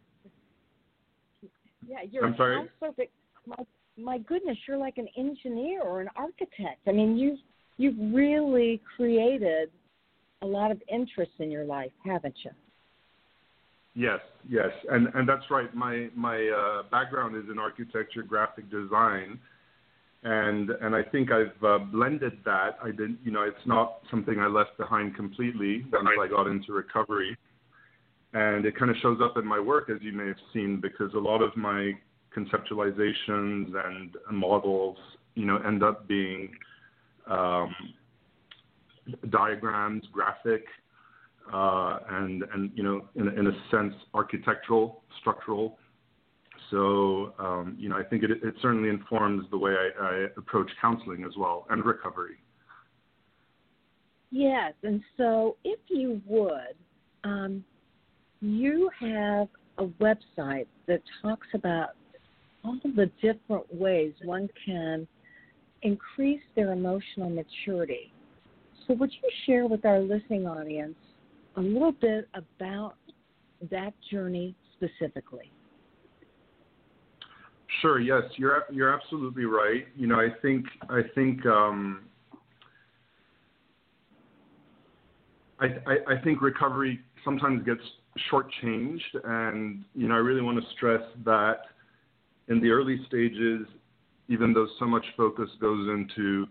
Yeah, 1.87 1.97
you're 2.09 2.25
I'm 2.25 2.35
sorry? 2.37 2.69
counselor. 2.79 3.07
My, 3.45 3.55
my 3.97 4.17
goodness, 4.19 4.57
you're 4.67 4.77
like 4.77 4.97
an 4.97 5.07
engineer 5.17 5.81
or 5.81 6.01
an 6.01 6.09
architect. 6.15 6.79
I 6.87 6.91
mean, 6.91 7.17
you've 7.17 7.39
you've 7.77 8.13
really 8.13 8.81
created 8.95 9.69
a 10.41 10.45
lot 10.45 10.71
of 10.71 10.81
interest 10.91 11.31
in 11.39 11.51
your 11.51 11.65
life, 11.65 11.91
haven't 12.05 12.35
you? 12.43 12.51
Yes, 13.95 14.19
yes, 14.49 14.71
and 14.89 15.07
and 15.13 15.27
that's 15.27 15.43
right. 15.51 15.73
My 15.75 16.09
my 16.15 16.47
uh, 16.47 16.83
background 16.89 17.35
is 17.35 17.43
in 17.51 17.59
architecture, 17.59 18.23
graphic 18.23 18.69
design, 18.71 19.39
and 20.23 20.69
and 20.69 20.95
I 20.95 21.03
think 21.03 21.31
I've 21.31 21.63
uh, 21.63 21.79
blended 21.79 22.39
that. 22.45 22.77
I 22.81 22.91
didn't, 22.91 23.19
you 23.23 23.31
know, 23.31 23.43
it's 23.43 23.65
not 23.65 23.99
something 24.09 24.39
I 24.39 24.47
left 24.47 24.77
behind 24.77 25.15
completely 25.15 25.85
once 25.91 26.07
I 26.21 26.27
got 26.27 26.47
into 26.47 26.71
recovery, 26.71 27.37
and 28.33 28.65
it 28.65 28.77
kind 28.77 28.89
of 28.89 28.97
shows 29.01 29.19
up 29.21 29.37
in 29.37 29.45
my 29.45 29.59
work 29.59 29.89
as 29.89 29.97
you 30.01 30.13
may 30.13 30.27
have 30.27 30.37
seen 30.53 30.79
because 30.81 31.13
a 31.13 31.19
lot 31.19 31.41
of 31.41 31.55
my 31.57 31.91
conceptualizations 32.35 33.73
and 33.85 34.15
models, 34.31 34.97
you 35.35 35.45
know, 35.45 35.57
end 35.57 35.83
up 35.83 36.07
being 36.07 36.51
um, 37.29 37.75
diagrams, 39.29 40.03
graphic, 40.11 40.63
uh, 41.53 41.99
and 42.09 42.43
and 42.53 42.71
you 42.75 42.83
know, 42.83 43.05
in, 43.15 43.27
in 43.27 43.47
a 43.47 43.51
sense, 43.69 43.93
architectural, 44.13 45.03
structural. 45.19 45.77
So 46.73 47.35
um, 47.37 47.75
you 47.79 47.87
know, 47.87 47.97
I 47.97 48.03
think 48.03 48.23
it, 48.23 48.31
it 48.31 48.55
certainly 48.59 48.89
informs 48.89 49.45
the 49.51 49.57
way 49.57 49.73
I, 49.73 50.03
I 50.03 50.13
approach 50.37 50.71
counseling 50.81 51.23
as 51.23 51.37
well 51.37 51.67
and 51.69 51.85
recovery. 51.85 52.37
Yes, 54.31 54.73
and 54.81 54.99
so 55.15 55.57
if 55.63 55.79
you 55.89 56.19
would, 56.25 56.75
um, 57.23 57.63
you 58.41 58.89
have 58.99 59.47
a 59.77 59.85
website 60.01 60.65
that 60.87 61.01
talks 61.21 61.45
about 61.53 61.89
all 62.65 62.79
the 62.83 63.11
different 63.21 63.71
ways 63.71 64.13
one 64.23 64.49
can 64.65 65.07
increase 65.83 66.41
their 66.55 66.71
emotional 66.71 67.29
maturity. 67.29 68.11
So, 68.87 68.95
would 68.95 69.11
you 69.11 69.29
share 69.45 69.67
with 69.67 69.85
our 69.85 69.99
listening 69.99 70.47
audience 70.47 70.95
a 71.55 71.61
little 71.61 71.91
bit 71.91 72.27
about 72.33 72.95
that 73.69 73.93
journey 74.11 74.55
specifically? 74.75 75.51
Sure. 77.83 77.99
Yes, 77.99 78.23
you're 78.37 78.63
you're 78.71 78.93
absolutely 78.93 79.43
right. 79.43 79.85
You 79.97 80.07
know, 80.07 80.15
I 80.15 80.29
think 80.41 80.65
I 80.89 81.01
think 81.13 81.45
um, 81.45 82.05
I, 85.59 85.65
I, 85.85 86.13
I 86.13 86.21
think 86.23 86.41
recovery 86.41 87.01
sometimes 87.25 87.61
gets 87.65 87.81
shortchanged, 88.31 89.01
and 89.25 89.83
you 89.95 90.07
know, 90.07 90.15
I 90.15 90.19
really 90.19 90.41
want 90.41 90.63
to 90.63 90.65
stress 90.77 91.01
that 91.25 91.57
in 92.47 92.61
the 92.61 92.69
early 92.69 93.01
stages, 93.05 93.67
even 94.29 94.53
though 94.53 94.67
so 94.79 94.85
much 94.85 95.03
focus 95.17 95.49
goes 95.59 95.85
into 95.89 96.47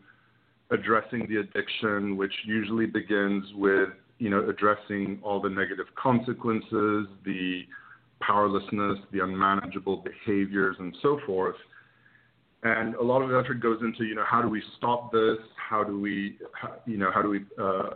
addressing 0.70 1.26
the 1.30 1.36
addiction, 1.36 2.18
which 2.18 2.34
usually 2.44 2.84
begins 2.84 3.46
with 3.54 3.88
you 4.18 4.28
know 4.28 4.46
addressing 4.50 5.18
all 5.22 5.40
the 5.40 5.48
negative 5.48 5.86
consequences, 5.94 7.06
the 7.24 7.62
powerlessness, 8.26 8.98
the 9.12 9.20
unmanageable 9.20 10.04
behaviors, 10.04 10.76
and 10.78 10.96
so 11.02 11.20
forth. 11.26 11.56
And 12.62 12.94
a 12.94 13.02
lot 13.02 13.22
of 13.22 13.30
effort 13.30 13.60
goes 13.60 13.78
into, 13.82 14.04
you 14.04 14.14
know, 14.14 14.24
how 14.24 14.40
do 14.40 14.48
we 14.48 14.62
stop 14.78 15.12
this? 15.12 15.38
How 15.56 15.82
do 15.82 16.00
we, 16.00 16.38
you 16.86 16.96
know, 16.96 17.10
how 17.12 17.20
do 17.20 17.28
we 17.28 17.40
uh, 17.60 17.90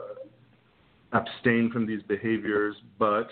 abstain 1.13 1.71
from 1.73 1.87
these 1.87 2.03
behaviors? 2.09 2.75
But 2.99 3.29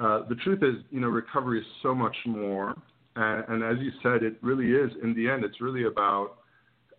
uh, 0.00 0.22
the 0.28 0.36
truth 0.44 0.62
is, 0.62 0.76
you 0.90 1.00
know, 1.00 1.08
recovery 1.08 1.60
is 1.60 1.66
so 1.82 1.94
much 1.94 2.16
more. 2.26 2.76
And, 3.16 3.44
and, 3.48 3.64
as 3.64 3.82
you 3.82 3.90
said, 4.02 4.22
it 4.22 4.36
really 4.42 4.72
is, 4.72 4.90
in 5.02 5.14
the 5.14 5.28
end, 5.28 5.42
it's 5.42 5.60
really 5.60 5.84
about 5.84 6.36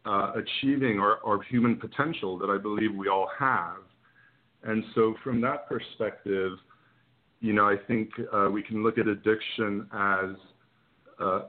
uh, 0.06 0.34
achieving 0.34 1.00
our, 1.00 1.20
our 1.24 1.42
human 1.44 1.78
potential 1.78 2.38
that 2.40 2.50
I 2.50 2.58
believe 2.58 2.94
we 2.96 3.08
all 3.08 3.30
have. 3.40 3.78
And 4.64 4.84
so, 4.96 5.14
from 5.24 5.40
that 5.42 5.70
perspective, 5.70 6.54
you 7.40 7.54
know, 7.54 7.66
I 7.68 7.76
think 7.88 8.10
uh, 8.34 8.50
we 8.52 8.64
can 8.64 8.84
look 8.84 8.98
at 8.98 9.08
addiction 9.08 9.88
as 9.94 10.36
uh, 11.20 11.42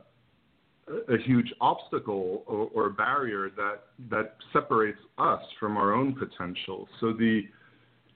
a 1.09 1.19
huge 1.25 1.53
obstacle 1.61 2.43
or, 2.47 2.71
or 2.75 2.91
barrier 2.91 3.51
that 3.57 3.83
that 4.11 4.37
separates 4.53 4.99
us 5.19 5.43
from 5.59 5.77
our 5.77 5.95
own 5.95 6.15
potential. 6.15 6.89
So 7.01 7.13
the 7.13 7.43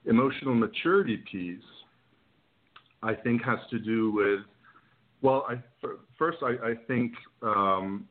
emotional 0.06 0.54
maturity 0.54 1.22
piece, 1.30 1.61
I 3.02 3.14
think, 3.14 3.42
has 3.44 3.58
to 3.70 3.78
do 3.78 4.11
with 4.12 4.40
well, 5.22 5.46
I, 5.48 5.54
first 6.18 6.38
I, 6.42 6.70
I 6.70 6.74
think 6.88 7.12
um, 7.42 8.08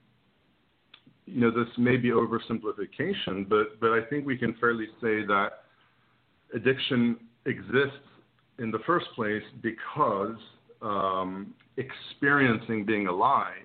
you 1.26 1.41
know 1.41 1.52
this 1.52 1.71
may 1.78 1.97
be 1.97 2.10
oversimplification, 2.10 3.47
but 3.47 3.80
but 3.80 3.91
I 3.91 4.02
think 4.10 4.26
we 4.26 4.38
can 4.38 4.56
fairly 4.60 4.88
say 5.02 5.26
that 5.26 5.50
addiction 6.54 7.17
exists 7.45 7.97
in 8.62 8.71
the 8.71 8.80
first 8.86 9.08
place 9.15 9.43
because 9.62 10.38
um, 10.82 11.54
experiencing 11.78 12.86
being 12.86 13.08
alive 13.08 13.56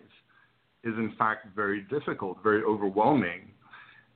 is 0.85 0.95
in 0.97 1.13
fact 1.19 1.55
very 1.55 1.83
difficult, 1.83 2.39
very 2.43 2.63
overwhelming. 2.65 3.51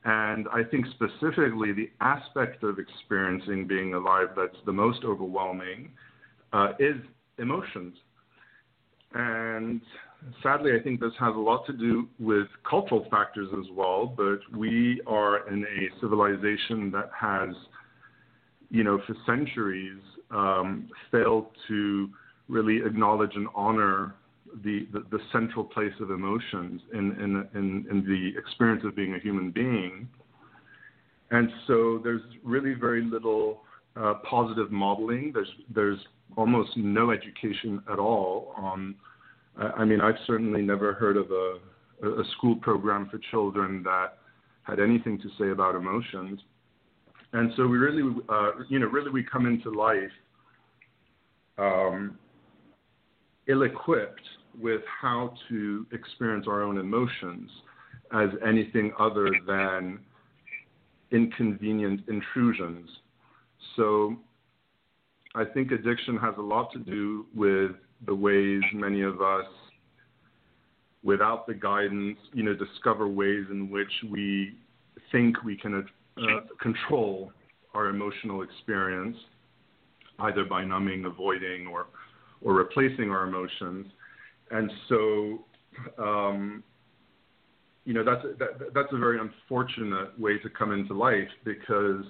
And 0.03 0.47
I 0.51 0.63
think 0.63 0.85
specifically 0.87 1.71
the 1.73 1.91
aspect 2.01 2.63
of 2.63 2.79
experiencing 2.79 3.67
being 3.67 3.93
alive 3.93 4.29
that's 4.35 4.57
the 4.65 4.71
most 4.71 5.03
overwhelming 5.05 5.91
uh, 6.51 6.69
is 6.79 6.95
emotions. 7.37 7.95
And 9.13 9.81
sadly, 10.41 10.71
I 10.79 10.81
think 10.83 10.99
this 10.99 11.11
has 11.19 11.35
a 11.35 11.39
lot 11.39 11.67
to 11.67 11.73
do 11.73 12.07
with 12.19 12.47
cultural 12.67 13.05
factors 13.11 13.49
as 13.53 13.65
well, 13.73 14.11
but 14.17 14.39
we 14.57 15.01
are 15.05 15.47
in 15.49 15.63
a 15.63 16.01
civilization 16.01 16.89
that 16.91 17.11
has, 17.15 17.49
you 18.71 18.83
know, 18.83 18.99
for 19.05 19.15
centuries 19.27 19.99
um, 20.31 20.89
to 21.67 22.09
really 22.47 22.77
acknowledge 22.85 23.31
and 23.35 23.47
honor 23.55 24.15
the, 24.63 24.87
the, 24.91 25.05
the 25.11 25.19
central 25.31 25.63
place 25.63 25.93
of 26.01 26.11
emotions 26.11 26.81
in, 26.93 27.11
in, 27.13 27.47
in, 27.55 27.85
in 27.89 28.05
the 28.05 28.37
experience 28.37 28.83
of 28.85 28.95
being 28.95 29.15
a 29.15 29.19
human 29.19 29.51
being. 29.51 30.07
And 31.31 31.49
so 31.67 32.01
there's 32.03 32.21
really 32.43 32.73
very 32.73 33.03
little 33.03 33.61
uh, 33.95 34.15
positive 34.29 34.71
modeling. 34.71 35.31
There's, 35.33 35.47
there's 35.73 35.99
almost 36.35 36.75
no 36.75 37.11
education 37.11 37.81
at 37.91 37.99
all 37.99 38.53
on. 38.57 38.95
I 39.57 39.83
mean, 39.85 39.99
I've 39.99 40.15
certainly 40.27 40.61
never 40.61 40.93
heard 40.93 41.17
of 41.17 41.29
a, 41.31 41.57
a 42.21 42.23
school 42.37 42.55
program 42.55 43.09
for 43.09 43.19
children 43.31 43.83
that 43.83 44.17
had 44.63 44.79
anything 44.79 45.19
to 45.19 45.29
say 45.37 45.49
about 45.49 45.75
emotions. 45.75 46.39
And 47.33 47.51
so 47.55 47.67
we 47.67 47.77
really, 47.77 48.15
uh, 48.29 48.51
you 48.69 48.79
know, 48.79 48.87
really 48.87 49.11
we 49.11 49.23
come 49.23 49.45
into 49.45 49.69
life 49.69 50.11
um, 51.61 52.17
ill-equipped 53.47 54.21
with 54.59 54.81
how 55.01 55.33
to 55.49 55.85
experience 55.91 56.45
our 56.47 56.63
own 56.63 56.77
emotions 56.77 57.49
as 58.13 58.29
anything 58.45 58.91
other 58.99 59.29
than 59.47 59.99
inconvenient 61.11 62.01
intrusions. 62.07 62.89
So 63.75 64.17
I 65.35 65.45
think 65.45 65.71
addiction 65.71 66.17
has 66.17 66.33
a 66.37 66.41
lot 66.41 66.71
to 66.73 66.79
do 66.79 67.25
with 67.33 67.71
the 68.05 68.15
ways 68.15 68.61
many 68.73 69.01
of 69.01 69.21
us, 69.21 69.45
without 71.03 71.47
the 71.47 71.53
guidance, 71.53 72.17
you 72.33 72.43
know, 72.43 72.53
discover 72.53 73.07
ways 73.07 73.45
in 73.49 73.69
which 73.69 73.91
we 74.09 74.55
think 75.11 75.43
we 75.43 75.55
can 75.55 75.85
uh, 76.17 76.21
control 76.59 77.31
our 77.73 77.87
emotional 77.87 78.41
experience, 78.43 79.17
either 80.21 80.45
by 80.45 80.63
numbing, 80.63 81.05
avoiding, 81.05 81.67
or 81.67 81.87
or 82.41 82.53
replacing 82.53 83.11
our 83.11 83.27
emotions. 83.27 83.87
And 84.49 84.71
so, 84.89 85.45
um, 85.97 86.63
you 87.85 87.93
know, 87.93 88.03
that's 88.03 88.23
that, 88.39 88.73
that's 88.73 88.91
a 88.91 88.97
very 88.97 89.19
unfortunate 89.19 90.19
way 90.19 90.37
to 90.39 90.49
come 90.49 90.71
into 90.71 90.93
life 90.93 91.29
because 91.43 92.03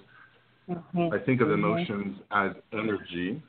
Mm-hmm. 0.70 1.14
I 1.14 1.20
think 1.20 1.42
of 1.42 1.50
Mhm. 1.50 1.54
emotions 1.56 2.22
as 2.32 2.52
energy, 2.72 3.42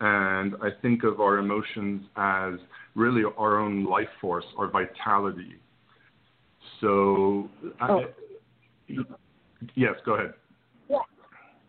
and 0.00 0.56
I 0.60 0.70
think 0.82 1.04
of 1.04 1.20
our 1.20 1.38
emotions 1.38 2.06
as 2.16 2.58
really 2.94 3.24
our 3.24 3.58
own 3.58 3.84
life 3.84 4.10
force, 4.20 4.44
our 4.58 4.66
vitality. 4.66 5.56
So, 6.80 7.48
Oh. 7.80 8.04
I, 8.88 8.98
yes, 9.74 9.94
go 10.04 10.14
ahead. 10.14 10.34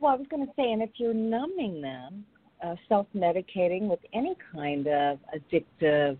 Well, 0.02 0.14
I 0.14 0.16
was 0.16 0.26
going 0.32 0.46
to 0.46 0.52
say, 0.56 0.72
and 0.72 0.82
if 0.82 0.90
you're 0.96 1.14
numbing 1.14 1.80
them, 1.80 2.26
uh, 2.66 2.76
self 2.90 3.06
medicating 3.16 3.84
with 3.88 4.00
any 4.14 4.36
kind 4.52 4.88
of 4.88 5.20
addictive 5.36 6.18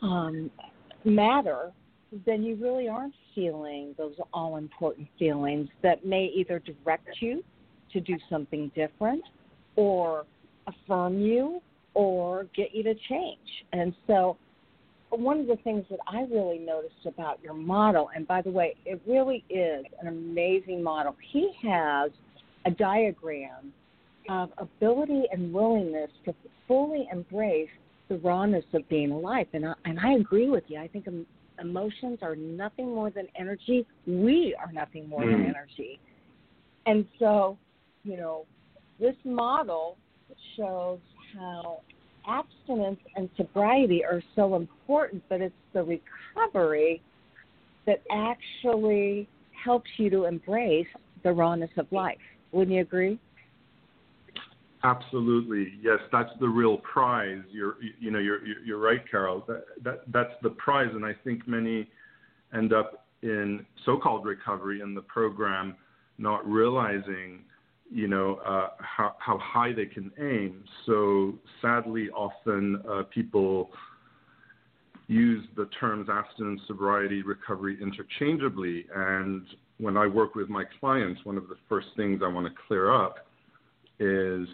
um, 0.00 0.48
matter, 1.04 1.72
then 2.24 2.44
you 2.44 2.54
really 2.54 2.88
aren't 2.88 3.14
feeling 3.34 3.96
those 3.98 4.14
all 4.32 4.56
important 4.56 5.08
feelings 5.18 5.68
that 5.82 6.06
may 6.06 6.26
either 6.26 6.60
direct 6.60 7.08
you 7.20 7.44
to 7.92 8.00
do 8.00 8.16
something 8.30 8.70
different 8.76 9.24
or 9.74 10.24
affirm 10.68 11.20
you 11.20 11.60
or 11.94 12.46
get 12.54 12.72
you 12.72 12.84
to 12.84 12.94
change. 13.08 13.38
And 13.72 13.92
so, 14.06 14.36
one 15.10 15.40
of 15.40 15.46
the 15.48 15.56
things 15.64 15.84
that 15.90 15.98
I 16.06 16.20
really 16.30 16.58
noticed 16.58 17.06
about 17.06 17.42
your 17.42 17.54
model, 17.54 18.10
and 18.14 18.26
by 18.26 18.42
the 18.42 18.50
way, 18.50 18.76
it 18.84 19.00
really 19.06 19.42
is 19.50 19.84
an 20.00 20.06
amazing 20.06 20.82
model. 20.82 21.16
He 21.32 21.50
has 21.62 22.10
a 22.66 22.70
diagram 22.70 23.72
of 24.28 24.50
ability 24.58 25.24
and 25.32 25.52
willingness 25.52 26.10
to 26.24 26.34
fully 26.66 27.08
embrace 27.10 27.68
the 28.08 28.18
rawness 28.18 28.64
of 28.74 28.86
being 28.88 29.10
alive. 29.10 29.46
And 29.52 29.66
I, 29.66 29.74
and 29.84 29.98
I 30.00 30.14
agree 30.14 30.48
with 30.48 30.64
you. 30.68 30.78
I 30.78 30.88
think 30.88 31.06
emotions 31.60 32.18
are 32.22 32.36
nothing 32.36 32.94
more 32.94 33.10
than 33.10 33.26
energy. 33.38 33.86
We 34.06 34.54
are 34.58 34.72
nothing 34.72 35.08
more 35.08 35.24
than 35.24 35.44
Mm. 35.44 35.48
energy. 35.48 35.98
And 36.86 37.06
so, 37.18 37.58
you 38.04 38.16
know, 38.16 38.46
this 38.98 39.16
model 39.24 39.96
shows 40.56 41.00
how 41.34 41.80
abstinence 42.26 43.00
and 43.16 43.30
sobriety 43.36 44.04
are 44.04 44.22
so 44.34 44.56
important, 44.56 45.22
but 45.28 45.40
it's 45.40 45.54
the 45.72 45.82
recovery 45.82 47.00
that 47.86 48.02
actually 48.10 49.26
helps 49.52 49.90
you 49.96 50.10
to 50.10 50.24
embrace 50.24 50.86
the 51.22 51.32
rawness 51.32 51.70
of 51.76 51.90
life. 51.92 52.18
Wouldn't 52.52 52.74
you 52.74 52.82
agree? 52.82 53.18
Absolutely, 54.84 55.74
yes. 55.82 55.98
That's 56.12 56.30
the 56.38 56.48
real 56.48 56.78
prize. 56.78 57.42
You're, 57.50 57.76
you 57.98 58.10
know, 58.10 58.20
you're 58.20 58.46
you're 58.64 58.78
right, 58.78 59.00
Carol. 59.10 59.44
That, 59.48 59.64
that 59.82 60.02
that's 60.12 60.34
the 60.42 60.50
prize, 60.50 60.90
and 60.92 61.04
I 61.04 61.14
think 61.24 61.48
many 61.48 61.88
end 62.54 62.72
up 62.72 63.06
in 63.22 63.66
so-called 63.84 64.24
recovery 64.24 64.80
in 64.80 64.94
the 64.94 65.02
program, 65.02 65.74
not 66.18 66.46
realizing, 66.48 67.40
you 67.90 68.06
know, 68.06 68.36
uh, 68.46 68.68
how 68.78 69.16
how 69.18 69.38
high 69.38 69.72
they 69.72 69.86
can 69.86 70.12
aim. 70.20 70.62
So 70.86 71.34
sadly, 71.60 72.08
often 72.10 72.80
uh, 72.88 73.02
people 73.12 73.70
use 75.08 75.44
the 75.56 75.68
terms 75.80 76.08
abstinence, 76.08 76.60
sobriety, 76.68 77.22
recovery 77.22 77.78
interchangeably. 77.82 78.86
And 78.94 79.42
when 79.78 79.96
I 79.96 80.06
work 80.06 80.34
with 80.34 80.48
my 80.48 80.64
clients, 80.80 81.24
one 81.24 81.36
of 81.36 81.48
the 81.48 81.56
first 81.68 81.88
things 81.96 82.20
I 82.24 82.28
want 82.28 82.46
to 82.46 82.52
clear 82.66 82.92
up 82.94 83.26
is 84.00 84.46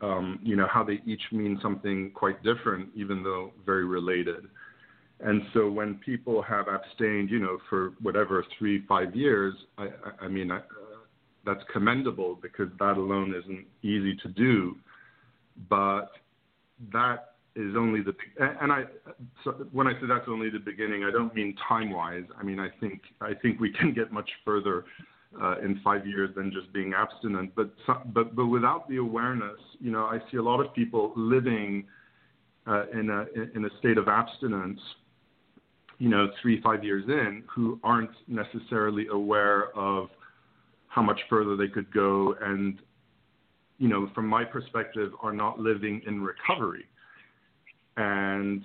um, 0.00 0.40
you 0.42 0.56
know 0.56 0.66
how 0.68 0.82
they 0.82 1.00
each 1.06 1.22
mean 1.30 1.58
something 1.62 2.10
quite 2.14 2.42
different, 2.42 2.88
even 2.94 3.22
though 3.22 3.52
very 3.64 3.86
related. 3.86 4.46
And 5.20 5.42
so 5.54 5.70
when 5.70 5.94
people 6.04 6.42
have 6.42 6.66
abstained, 6.66 7.30
you 7.30 7.38
know, 7.38 7.58
for 7.70 7.92
whatever 8.02 8.44
three, 8.58 8.84
five 8.88 9.14
years, 9.14 9.54
I, 9.78 9.84
I, 9.84 10.24
I 10.24 10.28
mean, 10.28 10.50
I, 10.50 10.56
uh, 10.56 10.60
that's 11.46 11.62
commendable 11.72 12.38
because 12.42 12.66
that 12.80 12.96
alone 12.96 13.32
isn't 13.32 13.64
easy 13.82 14.16
to 14.16 14.28
do. 14.28 14.76
But 15.70 16.10
that 16.92 17.31
is 17.54 17.74
only 17.76 18.00
the 18.02 18.14
and 18.60 18.72
I 18.72 18.84
so 19.44 19.52
when 19.72 19.86
I 19.86 19.92
say 19.94 20.06
that's 20.08 20.28
only 20.28 20.50
the 20.50 20.58
beginning, 20.58 21.04
I 21.04 21.10
don't 21.10 21.34
mean 21.34 21.54
time 21.68 21.90
wise. 21.90 22.24
I 22.38 22.42
mean 22.42 22.58
I 22.58 22.68
think 22.80 23.02
I 23.20 23.34
think 23.34 23.60
we 23.60 23.72
can 23.72 23.92
get 23.92 24.12
much 24.12 24.30
further 24.44 24.84
uh, 25.40 25.58
in 25.58 25.80
five 25.82 26.06
years 26.06 26.30
than 26.34 26.52
just 26.52 26.72
being 26.72 26.92
abstinent. 26.94 27.54
But 27.54 27.70
but 28.12 28.34
but 28.34 28.46
without 28.46 28.88
the 28.88 28.96
awareness, 28.96 29.58
you 29.80 29.90
know, 29.90 30.04
I 30.04 30.18
see 30.30 30.36
a 30.36 30.42
lot 30.42 30.60
of 30.60 30.74
people 30.74 31.12
living 31.16 31.84
uh, 32.66 32.84
in 32.92 33.10
a 33.10 33.24
in 33.56 33.64
a 33.64 33.78
state 33.78 33.98
of 33.98 34.08
abstinence, 34.08 34.80
you 35.98 36.08
know, 36.08 36.28
three 36.40 36.60
five 36.60 36.84
years 36.84 37.04
in, 37.08 37.44
who 37.54 37.78
aren't 37.82 38.10
necessarily 38.28 39.06
aware 39.08 39.76
of 39.76 40.08
how 40.88 41.02
much 41.02 41.20
further 41.30 41.56
they 41.56 41.68
could 41.68 41.92
go, 41.92 42.34
and 42.40 42.78
you 43.78 43.88
know, 43.88 44.08
from 44.14 44.26
my 44.26 44.44
perspective, 44.44 45.12
are 45.22 45.32
not 45.32 45.58
living 45.58 46.02
in 46.06 46.22
recovery. 46.22 46.84
And 47.96 48.62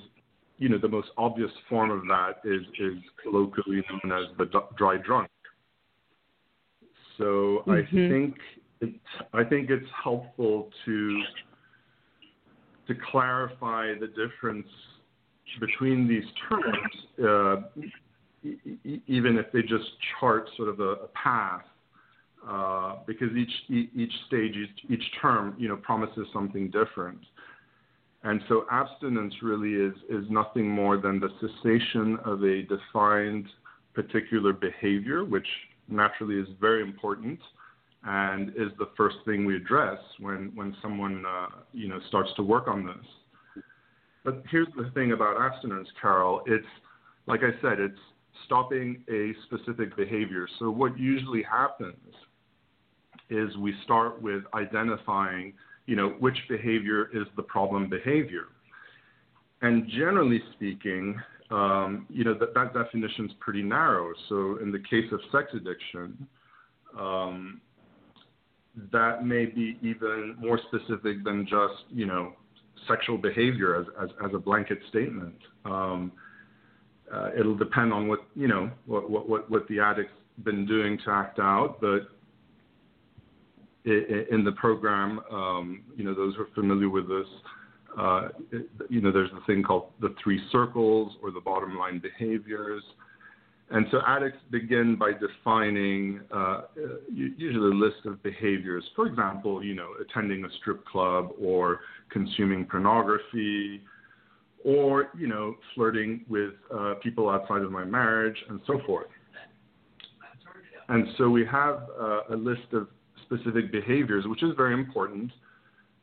you 0.57 0.69
know, 0.69 0.77
the 0.79 0.87
most 0.87 1.09
obvious 1.17 1.51
form 1.69 1.91
of 1.91 2.01
that 2.07 2.41
is 2.43 2.63
is 2.79 2.97
colloquially 3.21 3.83
known 4.03 4.11
as 4.11 4.25
the 4.37 4.45
dry 4.75 4.97
drunk. 4.97 5.29
So 7.17 7.63
Mhm. 7.67 7.73
I 7.73 8.09
think 8.09 8.39
it, 8.81 8.93
I 9.33 9.43
think 9.43 9.69
it's 9.69 9.89
helpful 9.91 10.71
to 10.85 11.23
to 12.87 12.95
clarify 12.95 13.93
the 13.95 14.07
difference 14.07 14.67
between 15.59 16.07
these 16.07 16.25
terms, 16.47 17.07
uh, 17.21 17.61
e- 18.43 19.01
even 19.07 19.37
if 19.37 19.51
they 19.51 19.61
just 19.61 19.89
chart 20.19 20.49
sort 20.55 20.69
of 20.69 20.79
a, 20.79 20.91
a 20.91 21.07
path, 21.09 21.65
uh, 22.47 22.95
because 23.05 23.35
each 23.35 23.53
each 23.69 24.13
stage, 24.27 24.55
each, 24.55 24.85
each 24.89 25.11
term, 25.21 25.55
you 25.57 25.67
know, 25.67 25.77
promises 25.77 26.27
something 26.31 26.69
different. 26.69 27.19
And 28.23 28.41
so 28.49 28.65
abstinence 28.71 29.33
really 29.41 29.73
is 29.73 29.95
is 30.09 30.25
nothing 30.29 30.67
more 30.67 30.97
than 30.97 31.19
the 31.19 31.29
cessation 31.39 32.17
of 32.25 32.43
a 32.43 32.63
defined 32.63 33.45
particular 33.93 34.53
behavior, 34.53 35.23
which 35.23 35.47
naturally 35.87 36.35
is 36.35 36.47
very 36.59 36.81
important 36.81 37.39
and 38.03 38.49
is 38.49 38.71
the 38.77 38.89
first 38.95 39.17
thing 39.25 39.45
we 39.45 39.55
address 39.55 39.97
when, 40.19 40.51
when 40.55 40.75
someone 40.81 41.25
uh, 41.25 41.47
you 41.73 41.87
know 41.87 41.99
starts 42.07 42.29
to 42.35 42.43
work 42.43 42.67
on 42.67 42.85
this. 42.85 43.63
But 44.23 44.43
here's 44.49 44.67
the 44.75 44.89
thing 44.93 45.13
about 45.13 45.39
abstinence, 45.39 45.87
Carol. 46.01 46.41
It's 46.45 46.65
like 47.27 47.41
I 47.43 47.51
said, 47.61 47.79
it's 47.79 47.99
stopping 48.45 49.03
a 49.09 49.33
specific 49.45 49.95
behavior. 49.95 50.47
So 50.59 50.69
what 50.69 50.97
usually 50.97 51.43
happens 51.43 51.95
is 53.29 53.55
we 53.57 53.73
start 53.83 54.21
with 54.21 54.43
identifying, 54.53 55.53
you 55.87 55.95
know, 55.95 56.09
which 56.19 56.37
behavior 56.47 57.09
is 57.13 57.25
the 57.35 57.43
problem 57.43 57.89
behavior. 57.89 58.45
And 59.61 59.87
generally 59.89 60.41
speaking, 60.53 61.19
um, 61.49 62.05
you 62.09 62.23
know, 62.23 62.35
that, 62.35 62.53
that 62.53 62.73
definition 62.73 63.25
is 63.25 63.31
pretty 63.39 63.63
narrow. 63.63 64.13
So 64.29 64.59
in 64.61 64.71
the 64.71 64.79
case 64.79 65.11
of 65.11 65.19
sex 65.31 65.47
addiction, 65.53 66.27
um, 66.99 67.61
that 68.91 69.25
may 69.25 69.45
be 69.45 69.79
even 69.81 70.35
more 70.39 70.59
specific 70.67 71.23
than 71.23 71.45
just, 71.45 71.85
you 71.89 72.05
know, 72.05 72.33
sexual 72.87 73.17
behavior 73.17 73.79
as, 73.79 73.87
as, 74.03 74.09
as 74.23 74.31
a 74.35 74.37
blanket 74.37 74.79
statement. 74.89 75.35
Um, 75.65 76.11
uh, 77.11 77.29
it'll 77.39 77.57
depend 77.57 77.93
on 77.93 78.07
what, 78.07 78.19
you 78.35 78.47
know, 78.47 78.69
what, 78.85 79.09
what, 79.09 79.49
what 79.49 79.67
the 79.69 79.79
addict's 79.79 80.11
been 80.43 80.65
doing 80.65 80.99
to 81.05 81.11
act 81.11 81.39
out, 81.39 81.77
but 81.81 82.09
in 83.85 84.43
the 84.43 84.51
program, 84.53 85.21
um, 85.31 85.83
you 85.95 86.03
know, 86.03 86.13
those 86.13 86.35
who 86.35 86.43
are 86.43 86.49
familiar 86.53 86.89
with 86.89 87.07
this, 87.07 87.27
uh, 87.97 88.29
you 88.89 89.01
know, 89.01 89.11
there's 89.11 89.31
a 89.31 89.45
thing 89.45 89.63
called 89.63 89.91
the 90.01 90.13
three 90.23 90.41
circles 90.51 91.13
or 91.23 91.31
the 91.31 91.39
bottom 91.39 91.77
line 91.77 91.99
behaviors. 91.99 92.83
And 93.69 93.85
so 93.91 93.99
addicts 94.07 94.39
begin 94.49 94.95
by 94.95 95.11
defining 95.13 96.21
uh, 96.33 96.61
usually 97.13 97.71
a 97.71 97.75
list 97.75 98.05
of 98.05 98.21
behaviors. 98.23 98.83
For 98.95 99.07
example, 99.07 99.63
you 99.63 99.75
know, 99.75 99.89
attending 100.01 100.45
a 100.45 100.49
strip 100.61 100.85
club 100.85 101.31
or 101.39 101.81
consuming 102.09 102.65
pornography 102.65 103.81
or, 104.63 105.09
you 105.17 105.27
know, 105.27 105.55
flirting 105.75 106.25
with 106.29 106.53
uh, 106.73 106.95
people 107.03 107.29
outside 107.29 107.61
of 107.61 107.71
my 107.71 107.83
marriage 107.83 108.37
and 108.49 108.61
so 108.65 108.79
forth. 108.85 109.07
And 110.89 111.07
so 111.17 111.29
we 111.29 111.45
have 111.45 111.83
uh, 111.99 112.21
a 112.29 112.35
list 112.35 112.71
of 112.71 112.87
specific 113.27 113.71
behaviors, 113.71 114.25
which 114.27 114.43
is 114.43 114.51
very 114.57 114.73
important. 114.73 115.31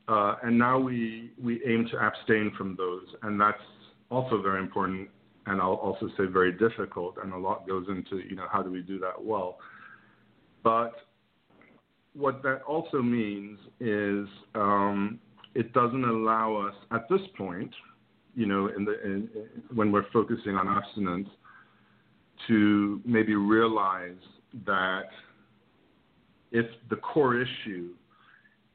Uh, 0.07 0.35
and 0.43 0.57
now 0.57 0.79
we, 0.79 1.31
we 1.41 1.61
aim 1.65 1.87
to 1.91 1.97
abstain 1.97 2.51
from 2.57 2.75
those. 2.75 3.05
And 3.23 3.41
that's 3.41 3.57
also 4.09 4.41
very 4.41 4.59
important 4.59 5.09
and 5.47 5.61
I'll 5.61 5.73
also 5.73 6.07
say 6.17 6.25
very 6.25 6.51
difficult, 6.51 7.15
and 7.21 7.33
a 7.33 7.37
lot 7.37 7.67
goes 7.67 7.85
into 7.87 8.17
you 8.27 8.35
know 8.35 8.47
how 8.51 8.61
do 8.61 8.71
we 8.71 8.81
do 8.81 8.99
that 8.99 9.23
well. 9.23 9.57
But 10.63 10.93
what 12.13 12.41
that 12.43 12.61
also 12.63 13.01
means 13.01 13.59
is 13.79 14.27
um, 14.55 15.19
it 15.53 15.73
doesn't 15.73 16.03
allow 16.03 16.55
us 16.55 16.73
at 16.91 17.07
this 17.09 17.21
point, 17.37 17.71
you 18.35 18.45
know, 18.45 18.67
in 18.75 18.85
the 18.85 19.03
in, 19.03 19.29
when 19.73 19.91
we're 19.91 20.09
focusing 20.11 20.55
on 20.55 20.67
abstinence, 20.67 21.29
to 22.47 23.01
maybe 23.05 23.35
realize 23.35 24.17
that 24.65 25.09
if 26.55 26.67
the 26.89 26.95
core 26.95 27.35
issue 27.41 27.89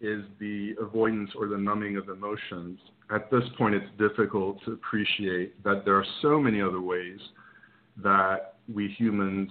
is 0.03 0.23
the 0.39 0.75
avoidance 0.79 1.31
or 1.35 1.49
the 1.49 1.57
numbing 1.57 1.97
of 1.97 2.11
emotions, 2.11 2.79
at 3.11 3.31
this 3.31 3.43
point 3.57 3.75
it's 3.75 3.91
difficult 3.99 4.63
to 4.67 4.73
appreciate 4.73 5.63
that 5.65 5.83
there 5.87 5.95
are 5.95 6.05
so 6.21 6.39
many 6.39 6.61
other 6.61 6.83
ways 6.83 7.19
that 8.03 8.57
we 8.73 8.89
humans 8.99 9.51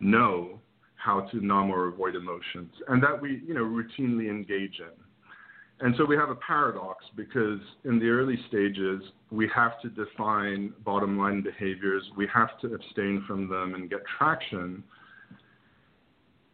know 0.00 0.58
how 0.96 1.20
to 1.20 1.44
numb 1.44 1.70
or 1.70 1.86
avoid 1.86 2.16
emotions 2.16 2.72
and 2.88 3.00
that 3.00 3.20
we 3.20 3.40
you 3.46 3.54
know 3.54 3.64
routinely 3.64 4.28
engage 4.28 4.80
in. 4.80 5.86
And 5.86 5.94
so 5.96 6.04
we 6.04 6.16
have 6.16 6.28
a 6.28 6.34
paradox 6.34 7.04
because 7.16 7.60
in 7.84 8.00
the 8.00 8.08
early 8.08 8.38
stages 8.48 9.00
we 9.30 9.48
have 9.54 9.80
to 9.82 9.88
define 9.90 10.74
bottom 10.84 11.16
line 11.16 11.40
behaviors, 11.40 12.02
we 12.16 12.26
have 12.34 12.58
to 12.62 12.74
abstain 12.74 13.24
from 13.28 13.48
them 13.48 13.74
and 13.74 13.88
get 13.88 14.00
traction. 14.18 14.82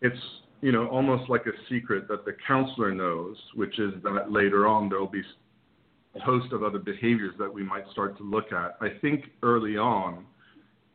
It's 0.02 0.20
you 0.60 0.72
know, 0.72 0.88
almost 0.88 1.28
like 1.28 1.46
a 1.46 1.52
secret 1.68 2.08
that 2.08 2.24
the 2.24 2.34
counselor 2.46 2.92
knows, 2.92 3.36
which 3.54 3.78
is 3.78 3.92
that 4.02 4.30
later 4.30 4.66
on 4.66 4.88
there 4.88 4.98
will 4.98 5.06
be 5.06 5.22
a 6.14 6.20
host 6.20 6.52
of 6.52 6.62
other 6.62 6.78
behaviors 6.78 7.34
that 7.38 7.52
we 7.52 7.62
might 7.62 7.84
start 7.92 8.16
to 8.18 8.24
look 8.24 8.52
at. 8.52 8.76
I 8.80 8.88
think 9.00 9.26
early 9.42 9.76
on, 9.76 10.24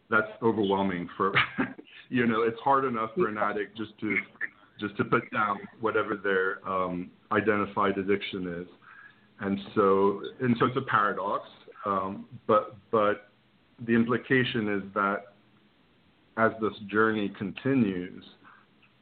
that's 0.10 0.32
overwhelming 0.42 1.08
for, 1.16 1.34
you 2.10 2.28
know, 2.28 2.42
it's 2.42 2.60
hard 2.60 2.86
enough 2.86 3.12
for 3.16 3.28
an 3.28 3.38
addict 3.38 3.78
just 3.78 3.98
to 4.00 4.18
just 4.80 4.98
to 4.98 5.04
put 5.04 5.30
down 5.32 5.60
whatever 5.80 6.16
their 6.16 6.68
um, 6.68 7.12
identified 7.32 7.98
addiction 8.00 8.62
is, 8.62 8.68
and 9.40 9.60
so 9.76 10.22
and 10.42 10.56
so 10.60 10.66
it's 10.66 10.78
a 10.78 10.90
paradox. 10.90 11.48
Um, 11.86 12.26
but 12.48 12.76
but 12.90 13.30
the 13.86 13.94
implication 13.94 14.76
is 14.76 14.94
that 14.96 15.34
as 16.38 16.52
this 16.62 16.74
journey 16.90 17.32
continues, 17.38 18.24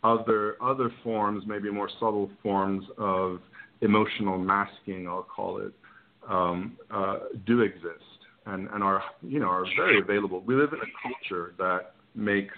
other 0.03 0.61
other 0.61 0.91
forms, 1.03 1.43
maybe 1.47 1.69
more 1.71 1.89
subtle 1.99 2.29
forms 2.41 2.85
of 2.97 3.39
emotional 3.81 4.37
masking, 4.37 5.07
I'll 5.07 5.23
call 5.23 5.59
it, 5.59 5.73
um, 6.27 6.77
uh, 6.91 7.19
do 7.45 7.61
exist 7.61 8.03
and, 8.45 8.67
and 8.69 8.83
are 8.83 9.01
you 9.21 9.39
know 9.39 9.47
are 9.47 9.65
very 9.75 9.99
available. 9.99 10.41
We 10.45 10.55
live 10.55 10.73
in 10.73 10.79
a 10.79 10.91
culture 11.01 11.53
that 11.57 11.93
makes 12.15 12.55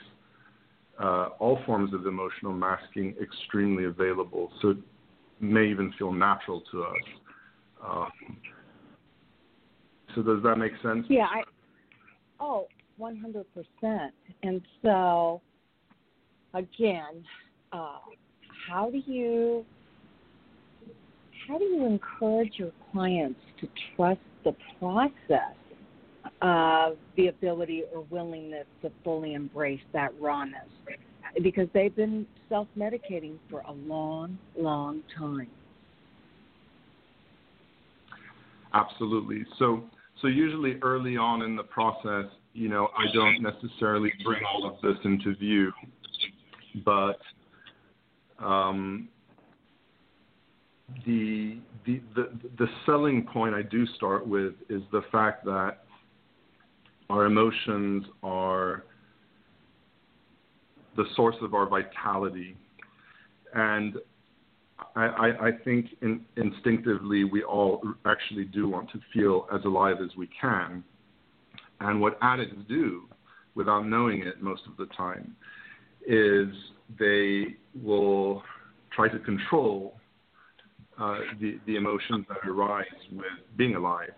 uh, 1.00 1.30
all 1.40 1.60
forms 1.66 1.94
of 1.94 2.06
emotional 2.06 2.54
masking 2.54 3.16
extremely 3.22 3.86
available, 3.86 4.52
so 4.62 4.70
it 4.70 4.78
may 5.40 5.68
even 5.68 5.94
feel 5.98 6.12
natural 6.12 6.62
to 6.72 6.84
us. 6.84 6.96
Um, 7.84 8.38
so 10.16 10.22
does 10.22 10.44
that 10.44 10.58
make 10.58 10.74
sense? 10.84 11.06
Yeah. 11.10 11.26
I, 11.26 11.42
oh, 12.40 12.68
one 12.98 13.18
hundred 13.18 13.46
percent. 13.54 14.14
And 14.44 14.62
so 14.84 15.42
again, 16.54 17.24
uh, 17.72 17.98
how 18.68 18.90
do 18.90 19.02
you 19.06 19.66
how 21.48 21.58
do 21.58 21.66
you 21.66 21.86
encourage 21.86 22.54
your 22.56 22.72
clients 22.92 23.40
to 23.60 23.68
trust 23.96 24.20
the 24.44 24.56
process 24.80 25.56
of 26.42 26.98
the 27.18 27.28
ability 27.28 27.84
or 27.94 28.06
willingness 28.10 28.66
to 28.82 28.92
fully 29.04 29.34
embrace 29.34 29.82
that 29.94 30.12
rawness? 30.20 30.68
Because 31.42 31.68
they've 31.74 31.96
been 31.96 32.28
self 32.50 32.68
medicating 32.78 33.38
for 33.50 33.62
a 33.62 33.72
long, 33.72 34.38
long 34.58 35.02
time. 35.18 35.48
Absolutely. 38.74 39.46
So 39.58 39.84
so 40.22 40.28
usually 40.28 40.78
early 40.82 41.18
on 41.18 41.42
in 41.42 41.56
the 41.56 41.64
process, 41.64 42.26
you 42.54 42.70
know, 42.70 42.90
I 42.98 43.12
don't 43.14 43.42
necessarily 43.42 44.14
bring 44.24 44.42
all 44.46 44.66
of 44.66 44.82
this 44.82 44.98
into 45.04 45.36
view 45.36 45.72
but 46.86 47.20
um, 48.40 49.08
the, 51.06 51.60
the 51.86 52.02
the 52.16 52.30
the 52.58 52.68
selling 52.86 53.26
point 53.32 53.56
I 53.56 53.62
do 53.62 53.86
start 53.96 54.28
with 54.28 54.54
is 54.70 54.82
the 54.92 55.02
fact 55.12 55.46
that 55.46 55.80
our 57.10 57.26
emotions 57.26 58.06
are 58.24 58.84
the 60.96 61.06
source 61.16 61.36
of 61.42 61.54
our 61.54 61.68
vitality, 61.68 62.56
and 63.54 63.96
I, 64.96 65.06
I, 65.06 65.48
I 65.48 65.52
think 65.64 65.88
in, 66.02 66.22
instinctively 66.38 67.24
we 67.24 67.44
all 67.44 67.82
actually 68.06 68.46
do 68.46 68.68
want 68.68 68.90
to 68.92 69.00
feel 69.14 69.48
as 69.54 69.64
alive 69.66 69.98
as 70.04 70.16
we 70.18 70.30
can. 70.40 70.84
And 71.80 72.00
what 72.00 72.18
addicts 72.22 72.58
do, 72.68 73.04
without 73.56 73.88
knowing 73.88 74.22
it 74.22 74.42
most 74.42 74.62
of 74.68 74.78
the 74.78 74.86
time, 74.96 75.36
is 76.08 76.48
they 77.00 77.56
will 77.82 78.44
try 78.92 79.08
to 79.08 79.20
control 79.20 79.96
uh, 81.00 81.20
the, 81.40 81.60
the 81.66 81.76
emotions 81.76 82.26
that 82.30 82.48
arise 82.48 82.86
with 83.12 83.26
being 83.58 83.76
alive, 83.76 84.14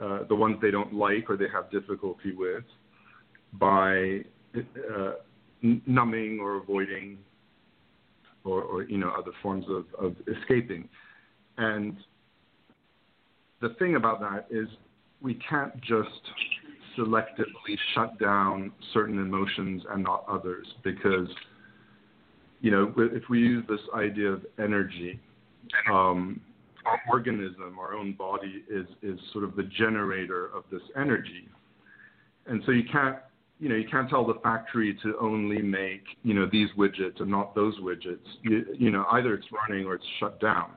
uh, 0.00 0.20
the 0.28 0.34
ones 0.34 0.56
they 0.60 0.70
don't 0.70 0.92
like 0.92 1.30
or 1.30 1.36
they 1.36 1.48
have 1.52 1.70
difficulty 1.70 2.32
with, 2.32 2.64
by 3.54 4.20
uh, 4.56 5.12
numbing 5.86 6.38
or 6.40 6.56
avoiding 6.56 7.18
or, 8.44 8.62
or, 8.62 8.82
you 8.84 8.96
know 8.96 9.12
other 9.16 9.32
forms 9.42 9.64
of, 9.68 9.84
of 10.02 10.16
escaping. 10.26 10.88
And 11.58 11.96
the 13.60 13.70
thing 13.78 13.96
about 13.96 14.20
that 14.20 14.46
is 14.50 14.66
we 15.20 15.34
can't 15.48 15.78
just 15.82 16.08
selectively 17.00 17.76
shut 17.94 18.18
down 18.18 18.70
certain 18.92 19.18
emotions 19.18 19.82
and 19.90 20.04
not 20.04 20.24
others 20.28 20.66
because 20.84 21.28
you 22.60 22.70
know 22.70 22.92
if 22.96 23.22
we 23.30 23.38
use 23.38 23.64
this 23.68 23.80
idea 23.94 24.28
of 24.28 24.44
energy 24.58 25.18
um, 25.90 26.40
our 26.86 27.00
organism 27.08 27.78
our 27.78 27.94
own 27.94 28.12
body 28.12 28.64
is 28.70 28.86
is 29.02 29.18
sort 29.32 29.44
of 29.44 29.56
the 29.56 29.64
generator 29.64 30.46
of 30.54 30.64
this 30.70 30.82
energy. 30.96 31.48
And 32.46 32.62
so 32.64 32.72
you 32.72 32.84
can't 32.90 33.16
you 33.58 33.68
know 33.68 33.76
you 33.76 33.86
can't 33.88 34.08
tell 34.08 34.26
the 34.26 34.38
factory 34.42 34.98
to 35.02 35.14
only 35.20 35.62
make 35.62 36.02
you 36.22 36.34
know 36.34 36.48
these 36.50 36.68
widgets 36.76 37.20
and 37.20 37.30
not 37.30 37.54
those 37.54 37.78
widgets. 37.80 38.26
You, 38.42 38.64
you 38.78 38.90
know 38.90 39.04
either 39.12 39.34
it's 39.34 39.46
running 39.52 39.86
or 39.86 39.94
it's 39.94 40.04
shut 40.18 40.40
down. 40.40 40.72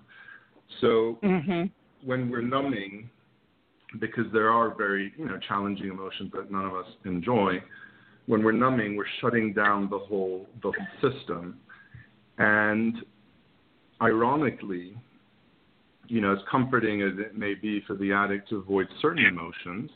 So 0.82 1.18
mm-hmm. 1.24 1.64
when 2.08 2.30
we're 2.30 2.42
numbing 2.42 3.10
because 4.00 4.26
there 4.34 4.50
are 4.50 4.74
very 4.76 5.14
you 5.18 5.26
know 5.26 5.38
challenging 5.48 5.88
emotions 5.88 6.32
that 6.34 6.52
none 6.52 6.66
of 6.66 6.76
us 6.76 6.88
enjoy. 7.06 7.62
When 8.26 8.44
we're 8.44 8.54
numbing, 8.54 8.96
we're 8.96 9.06
shutting 9.22 9.54
down 9.54 9.90
the 9.90 10.00
whole 10.00 10.48
the 10.62 10.72
whole 10.72 11.12
system, 11.12 11.60
and 12.38 12.96
ironically, 14.02 14.96
you 16.08 16.22
know, 16.22 16.34
as 16.34 16.40
comforting 16.50 17.02
as 17.02 17.14
it 17.18 17.38
may 17.38 17.54
be 17.54 17.82
for 17.86 17.96
the 17.96 18.12
addict 18.12 18.50
to 18.50 18.58
avoid 18.58 18.88
certain 19.02 19.26
emotions, 19.26 19.90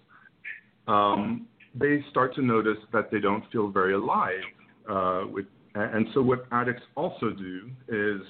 um, 0.88 1.48
they 1.74 2.04
start 2.10 2.36
to 2.36 2.42
notice 2.42 2.78
that 2.94 3.12
they 3.12 3.20
don't 3.20 3.44
feel 3.52 3.70
very 3.70 3.94
alive. 3.94 4.42
Uh, 4.90 5.24
with, 5.30 5.46
and 5.76 6.08
so, 6.14 6.22
what 6.22 6.46
addicts 6.52 6.84
also 6.96 7.30
do 7.32 7.70
is, 7.88 8.22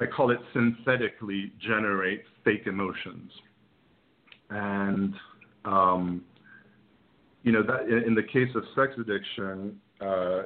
I 0.00 0.06
call 0.06 0.30
it 0.30 0.38
synthetically 0.52 1.52
generate 1.60 2.22
fake 2.44 2.66
emotions 2.66 3.30
and 4.50 5.14
um, 5.64 6.24
you 7.42 7.52
know 7.52 7.62
that 7.62 7.88
in 8.06 8.14
the 8.14 8.22
case 8.22 8.48
of 8.54 8.64
sex 8.74 8.92
addiction, 8.98 9.80
uh, 10.00 10.42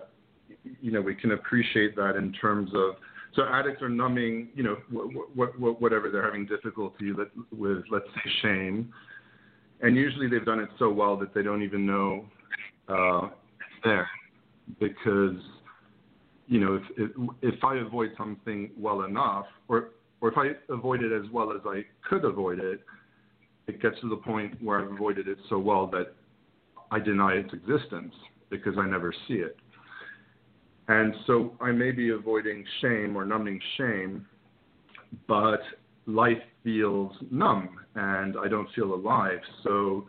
you 0.80 0.90
know 0.90 1.00
we 1.00 1.14
can 1.14 1.32
appreciate 1.32 1.96
that 1.96 2.16
in 2.16 2.32
terms 2.32 2.70
of 2.74 2.94
so 3.34 3.44
addicts 3.44 3.82
are 3.82 3.88
numbing, 3.88 4.48
you 4.54 4.62
know, 4.62 4.76
what, 4.90 5.58
what, 5.60 5.80
whatever 5.80 6.10
they're 6.10 6.24
having 6.24 6.46
difficulty 6.46 7.12
with, 7.12 7.84
let's 7.90 8.06
say 8.06 8.30
shame, 8.42 8.92
and 9.80 9.96
usually 9.96 10.28
they've 10.28 10.44
done 10.44 10.60
it 10.60 10.68
so 10.78 10.90
well 10.90 11.16
that 11.18 11.34
they 11.34 11.42
don't 11.42 11.62
even 11.62 11.86
know 11.86 12.24
uh, 12.88 13.28
there, 13.84 14.08
because 14.80 15.36
you 16.46 16.58
know 16.58 16.74
if, 16.76 16.82
if 16.96 17.54
if 17.54 17.64
I 17.64 17.76
avoid 17.76 18.10
something 18.16 18.70
well 18.78 19.02
enough, 19.02 19.46
or 19.68 19.90
or 20.20 20.30
if 20.30 20.38
I 20.38 20.72
avoid 20.72 21.02
it 21.02 21.12
as 21.12 21.30
well 21.30 21.52
as 21.52 21.60
I 21.64 21.84
could 22.08 22.24
avoid 22.24 22.58
it, 22.58 22.80
it 23.68 23.80
gets 23.80 24.00
to 24.00 24.08
the 24.08 24.16
point 24.16 24.60
where 24.62 24.80
I've 24.80 24.90
avoided 24.90 25.28
it 25.28 25.38
so 25.48 25.58
well 25.58 25.86
that 25.88 26.14
I 26.90 26.98
deny 26.98 27.34
its 27.34 27.52
existence 27.52 28.14
because 28.50 28.74
I 28.78 28.86
never 28.86 29.14
see 29.28 29.34
it. 29.34 29.56
And 30.88 31.14
so 31.26 31.52
I 31.60 31.70
may 31.70 31.90
be 31.90 32.10
avoiding 32.10 32.64
shame 32.80 33.14
or 33.14 33.26
numbing 33.26 33.60
shame, 33.76 34.26
but 35.26 35.60
life 36.06 36.38
feels 36.64 37.12
numb 37.30 37.78
and 37.94 38.36
I 38.42 38.48
don't 38.48 38.68
feel 38.74 38.94
alive. 38.94 39.40
So 39.62 40.06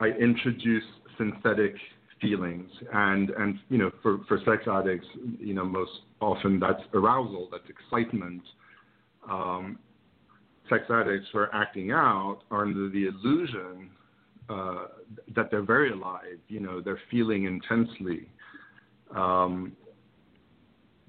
I 0.00 0.06
introduce 0.06 0.84
synthetic 1.18 1.74
feelings 2.22 2.70
and 2.92 3.30
and 3.30 3.58
you 3.70 3.78
know 3.78 3.90
for 4.02 4.18
for 4.28 4.38
sex 4.44 4.64
addicts 4.70 5.06
you 5.38 5.54
know 5.54 5.64
most 5.64 5.90
often 6.20 6.60
that's 6.60 6.82
arousal 6.92 7.48
that's 7.50 7.64
excitement 7.70 8.42
um, 9.30 9.78
sex 10.70 10.84
addicts 10.88 11.28
who 11.32 11.38
are 11.38 11.54
acting 11.54 11.90
out 11.90 12.38
are 12.50 12.62
under 12.62 12.88
the 12.88 13.06
illusion 13.06 13.90
uh, 14.48 14.86
that 15.34 15.50
they're 15.50 15.62
very 15.62 15.92
alive. 15.92 16.38
You 16.48 16.60
know, 16.60 16.80
they're 16.80 17.00
feeling 17.10 17.44
intensely. 17.44 18.28
Um, 19.14 19.72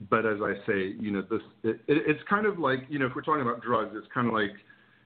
but 0.10 0.26
as 0.26 0.38
I 0.42 0.54
say, 0.66 0.96
you 1.00 1.12
know, 1.12 1.22
this 1.30 1.42
it, 1.64 1.80
it, 1.88 2.04
it's 2.08 2.22
kind 2.28 2.46
of 2.46 2.60
like 2.60 2.80
you 2.90 3.00
know, 3.00 3.06
if 3.06 3.16
we're 3.16 3.22
talking 3.22 3.44
about 3.44 3.62
drugs, 3.62 3.92
it's 3.96 4.08
kind 4.14 4.28
of 4.28 4.34
like 4.34 4.52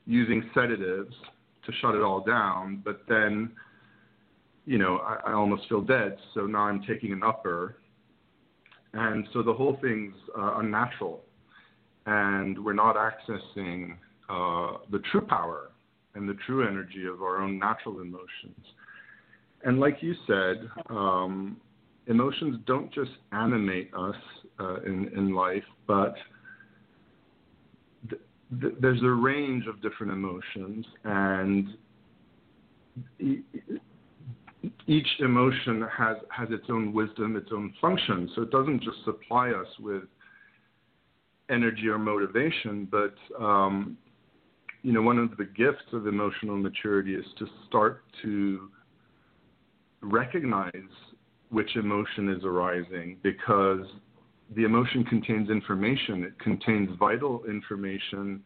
using 0.06 0.50
sedatives 0.54 1.14
to 1.66 1.72
shut 1.82 1.96
it 1.96 2.02
all 2.02 2.22
down, 2.22 2.82
but 2.84 3.02
then 3.08 3.52
you 4.66 4.78
know, 4.78 4.98
I, 4.98 5.30
I 5.30 5.34
almost 5.34 5.70
feel 5.70 5.82
dead, 5.82 6.18
so 6.34 6.42
now 6.42 6.62
I'm 6.62 6.82
taking 6.88 7.12
an 7.12 7.22
upper, 7.24 7.78
and 8.94 9.28
so 9.32 9.44
the 9.44 9.54
whole 9.54 9.78
thing's 9.82 10.16
uh, 10.38 10.58
unnatural, 10.58 11.22
and 12.06 12.64
we're 12.64 12.74
not 12.74 12.96
accessing 12.96 13.96
uh, 14.30 14.78
the 14.92 15.00
true 15.12 15.22
power 15.22 15.72
and 16.16 16.28
the 16.28 16.36
true 16.46 16.68
energy 16.68 17.06
of 17.06 17.22
our 17.22 17.42
own 17.42 17.60
natural 17.60 18.02
emotions. 18.02 18.66
And 19.64 19.80
like 19.80 19.98
you 20.02 20.14
said, 20.28 20.70
um, 20.90 21.58
emotions 22.08 22.58
don't 22.66 22.94
just 22.94 23.12
animate 23.32 23.92
us 23.94 24.16
uh, 24.60 24.82
in, 24.82 25.10
in 25.16 25.34
life, 25.34 25.64
but 25.88 26.16
th- 28.10 28.22
th- 28.62 28.74
there's 28.80 29.02
a 29.02 29.10
range 29.10 29.66
of 29.68 29.82
different 29.82 30.14
emotions, 30.14 30.86
and 31.04 31.68
e- 33.20 33.44
each 34.88 35.08
emotion 35.20 35.86
has, 35.98 36.18
has 36.30 36.50
its 36.52 36.66
own 36.70 36.94
wisdom, 36.94 37.36
its 37.36 37.50
own 37.52 37.74
function. 37.82 38.30
So 38.36 38.44
it 38.44 38.52
doesn't 38.52 38.82
just 38.84 38.98
supply 39.04 39.50
us 39.50 39.68
with 39.80 40.04
energy 41.50 41.88
or 41.88 41.98
motivation, 41.98 42.88
but 42.90 43.16
um, 43.44 43.98
you 44.86 44.92
know, 44.92 45.02
one 45.02 45.18
of 45.18 45.36
the 45.36 45.46
gifts 45.46 45.92
of 45.94 46.06
emotional 46.06 46.56
maturity 46.56 47.16
is 47.16 47.26
to 47.40 47.48
start 47.68 48.04
to 48.22 48.70
recognize 50.02 50.72
which 51.50 51.76
emotion 51.76 52.30
is 52.30 52.44
arising 52.44 53.18
because 53.24 53.84
the 54.56 54.64
emotion 54.64 55.04
contains 55.04 55.50
information. 55.50 56.24
It 56.24 56.38
contains 56.38 56.90
vital 57.00 57.44
information 57.46 58.44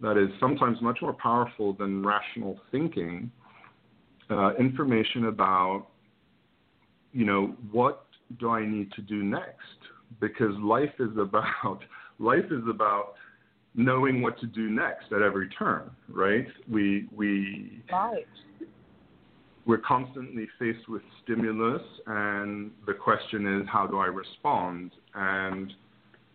that 0.00 0.16
is 0.16 0.28
sometimes 0.40 0.82
much 0.82 0.98
more 1.00 1.12
powerful 1.12 1.72
than 1.72 2.04
rational 2.04 2.58
thinking. 2.72 3.30
Uh, 4.28 4.56
information 4.56 5.26
about, 5.26 5.86
you 7.12 7.24
know, 7.24 7.54
what 7.70 8.06
do 8.40 8.50
I 8.50 8.66
need 8.66 8.90
to 8.94 9.02
do 9.02 9.22
next? 9.22 9.78
Because 10.20 10.52
life 10.58 10.94
is 10.98 11.16
about 11.16 11.78
life 12.18 12.46
is 12.50 12.62
about 12.68 13.14
knowing 13.74 14.22
what 14.22 14.38
to 14.40 14.46
do 14.46 14.70
next 14.70 15.12
at 15.12 15.22
every 15.22 15.48
turn, 15.48 15.90
right? 16.08 16.46
We 16.70 17.08
we 17.14 17.82
right. 17.90 18.26
we're 19.66 19.78
constantly 19.78 20.48
faced 20.58 20.88
with 20.88 21.02
stimulus, 21.22 21.82
and 22.06 22.70
the 22.86 22.94
question 22.94 23.60
is, 23.60 23.68
how 23.70 23.86
do 23.86 23.98
I 23.98 24.06
respond? 24.06 24.92
And 25.14 25.72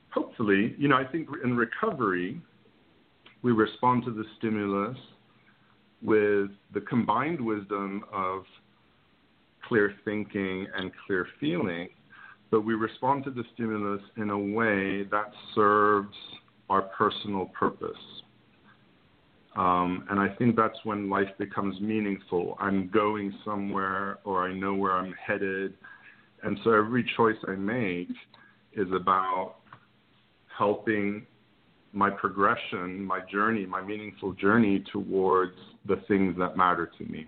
hopefully, 0.10 0.76
you 0.78 0.88
know, 0.88 0.98
I 0.98 1.06
think 1.06 1.30
in 1.44 1.56
recovery, 1.56 2.42
we 3.42 3.52
respond 3.52 4.04
to 4.06 4.12
the 4.12 4.26
stimulus 4.38 4.98
with 6.02 6.50
the 6.74 6.82
combined 6.88 7.40
wisdom 7.40 8.04
of 8.12 8.44
clear 9.68 9.94
thinking 10.04 10.68
and 10.76 10.92
clear 11.06 11.28
feeling, 11.40 11.90
but 12.52 12.62
we 12.62 12.74
respond 12.74 13.24
to 13.26 13.32
the 13.32 13.44
stimulus 13.54 14.02
in 14.18 14.30
a 14.30 14.38
way 14.38 15.04
that 15.04 15.32
serves 15.54 16.16
our 16.70 16.84
personal 16.84 17.46
purpose. 17.48 17.98
Um, 19.56 20.06
and 20.10 20.20
I 20.20 20.30
think 20.36 20.56
that's 20.56 20.78
when 20.84 21.10
life 21.10 21.30
becomes 21.38 21.80
meaningful. 21.82 22.56
I'm 22.60 22.90
going 22.90 23.34
somewhere 23.44 24.20
or 24.24 24.48
I 24.48 24.54
know 24.54 24.74
where 24.74 24.94
I'm 24.94 25.14
headed. 25.14 25.74
And 26.44 26.58
so 26.64 26.72
every 26.72 27.04
choice 27.18 27.36
I 27.48 27.56
make 27.56 28.10
is 28.74 28.88
about 28.94 29.56
helping 30.58 31.26
my 31.92 32.10
progression, 32.10 33.04
my 33.04 33.20
journey, 33.32 33.66
my 33.66 33.82
meaningful 33.82 34.34
journey 34.34 34.84
towards 34.92 35.58
the 35.88 35.98
things 36.08 36.36
that 36.38 36.56
matter 36.56 36.90
to 36.98 37.06
me. 37.06 37.28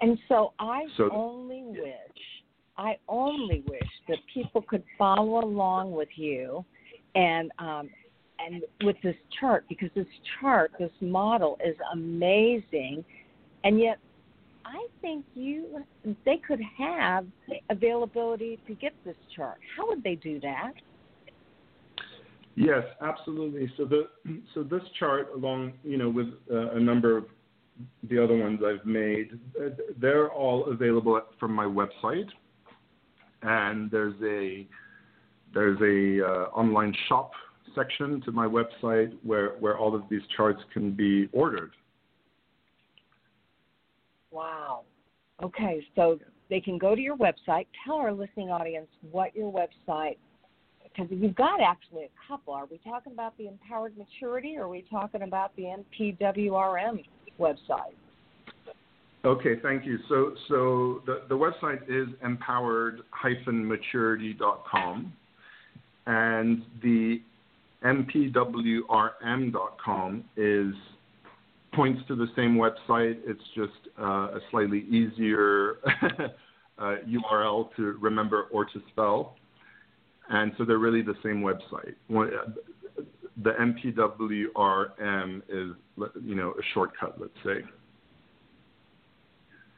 And 0.00 0.18
so 0.28 0.52
I 0.58 0.86
So- 0.96 1.10
only 1.10 1.64
wish, 1.64 2.44
I 2.76 2.98
only 3.08 3.60
wish 3.68 3.88
that 4.08 4.18
people 4.32 4.62
could 4.62 4.84
follow 4.98 5.44
along 5.44 5.92
with 5.92 6.16
you 6.16 6.64
and 7.14 7.50
um, 7.58 7.90
and 8.38 8.62
with 8.82 8.96
this 9.02 9.16
chart 9.40 9.64
because 9.68 9.90
this 9.94 10.06
chart, 10.40 10.72
this 10.78 10.90
model 11.00 11.58
is 11.64 11.76
amazing, 11.92 13.04
and 13.64 13.80
yet 13.80 13.98
I 14.64 14.86
think 15.00 15.24
you 15.34 15.84
they 16.24 16.36
could 16.46 16.60
have 16.78 17.26
availability 17.70 18.58
to 18.66 18.74
get 18.74 18.92
this 19.04 19.16
chart. 19.34 19.58
How 19.76 19.86
would 19.88 20.02
they 20.02 20.16
do 20.16 20.40
that? 20.40 20.72
Yes, 22.56 22.84
absolutely. 23.00 23.70
So 23.76 23.84
the 23.84 24.08
so 24.54 24.62
this 24.62 24.82
chart, 24.98 25.30
along 25.34 25.74
you 25.82 25.96
know 25.96 26.08
with 26.08 26.28
uh, 26.50 26.70
a 26.72 26.80
number 26.80 27.16
of 27.16 27.26
the 28.08 28.22
other 28.22 28.36
ones 28.36 28.60
I've 28.64 28.86
made, 28.86 29.38
they're 30.00 30.30
all 30.30 30.66
available 30.66 31.20
from 31.40 31.52
my 31.52 31.64
website, 31.64 32.28
and 33.42 33.90
there's 33.90 34.14
a 34.22 34.66
there's 35.54 35.80
a 35.80 36.24
uh, 36.24 36.48
online 36.48 36.94
shop 37.08 37.32
section 37.74 38.20
to 38.22 38.32
my 38.32 38.46
website 38.46 39.16
where 39.22 39.50
where 39.60 39.78
all 39.78 39.94
of 39.94 40.02
these 40.10 40.22
charts 40.36 40.60
can 40.72 40.90
be 40.92 41.28
ordered. 41.32 41.70
Wow. 44.30 44.82
Okay, 45.42 45.84
so 45.96 46.18
they 46.50 46.60
can 46.60 46.76
go 46.78 46.94
to 46.94 47.00
your 47.00 47.16
website. 47.16 47.66
Tell 47.84 47.96
our 47.96 48.12
listening 48.12 48.50
audience 48.50 48.86
what 49.10 49.34
your 49.34 49.52
website, 49.52 50.18
because 50.82 51.08
you've 51.10 51.34
got 51.34 51.60
actually 51.60 52.04
a 52.04 52.10
couple. 52.28 52.54
Are 52.54 52.66
we 52.66 52.78
talking 52.84 53.12
about 53.12 53.36
the 53.38 53.48
Empowered 53.48 53.96
Maturity, 53.96 54.56
or 54.56 54.64
are 54.64 54.68
we 54.68 54.84
talking 54.90 55.22
about 55.22 55.56
the 55.56 55.64
MPWRM 55.64 57.04
website? 57.40 57.94
Okay, 59.24 59.56
thank 59.62 59.86
you. 59.86 59.98
So 60.08 60.34
so 60.48 61.02
the 61.06 61.22
the 61.28 61.36
website 61.36 61.82
is 61.88 62.08
empowered-maturity.com, 62.22 65.12
and 66.06 66.62
the 66.82 67.20
mpwrm.com 67.84 68.24
is 70.36 70.74
points 71.74 72.02
to 72.08 72.14
the 72.14 72.28
same 72.36 72.56
website. 72.56 73.18
It's 73.26 73.42
just 73.54 73.72
uh, 73.98 74.36
a 74.36 74.40
slightly 74.50 74.80
easier 74.88 75.78
uh, 76.78 76.96
URL 77.08 77.74
to 77.76 77.96
remember 78.00 78.44
or 78.52 78.64
to 78.64 78.82
spell, 78.90 79.36
and 80.30 80.52
so 80.56 80.64
they're 80.64 80.78
really 80.78 81.02
the 81.02 81.16
same 81.22 81.42
website. 81.42 81.94
The 83.42 83.50
MPWRM 83.50 85.42
is, 85.48 85.74
you 86.24 86.36
know, 86.36 86.50
a 86.50 86.62
shortcut, 86.72 87.20
let's 87.20 87.32
say. 87.44 87.64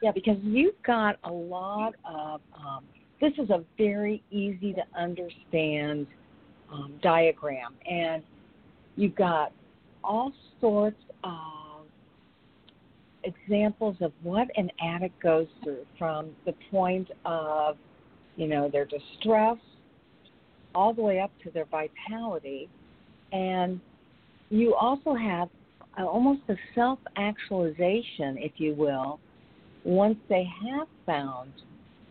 Yeah, 0.03 0.11
because 0.11 0.37
you've 0.43 0.79
got 0.85 1.17
a 1.23 1.31
lot 1.31 1.95
of. 2.05 2.41
Um, 2.55 2.83
this 3.19 3.33
is 3.37 3.49
a 3.49 3.63
very 3.77 4.23
easy 4.31 4.73
to 4.73 4.83
understand 4.99 6.07
um, 6.71 6.93
diagram, 7.01 7.73
and 7.89 8.21
you've 8.95 9.15
got 9.15 9.51
all 10.03 10.31
sorts 10.61 11.01
of 11.23 11.85
examples 13.23 13.95
of 14.01 14.11
what 14.23 14.47
an 14.55 14.69
addict 14.81 15.21
goes 15.21 15.47
through 15.63 15.85
from 15.97 16.29
the 16.45 16.53
point 16.71 17.09
of, 17.25 17.75
you 18.35 18.47
know, 18.47 18.69
their 18.69 18.85
distress 18.85 19.57
all 20.75 20.93
the 20.93 21.01
way 21.01 21.19
up 21.19 21.31
to 21.43 21.49
their 21.51 21.65
vitality. 21.65 22.69
And 23.31 23.81
you 24.49 24.75
also 24.75 25.13
have 25.13 25.49
uh, 25.97 26.05
almost 26.05 26.41
a 26.49 26.55
self 26.75 26.99
actualization, 27.17 28.37
if 28.37 28.53
you 28.57 28.73
will, 28.75 29.19
once 29.83 30.17
they 30.29 30.47
have 30.69 30.87
found 31.05 31.51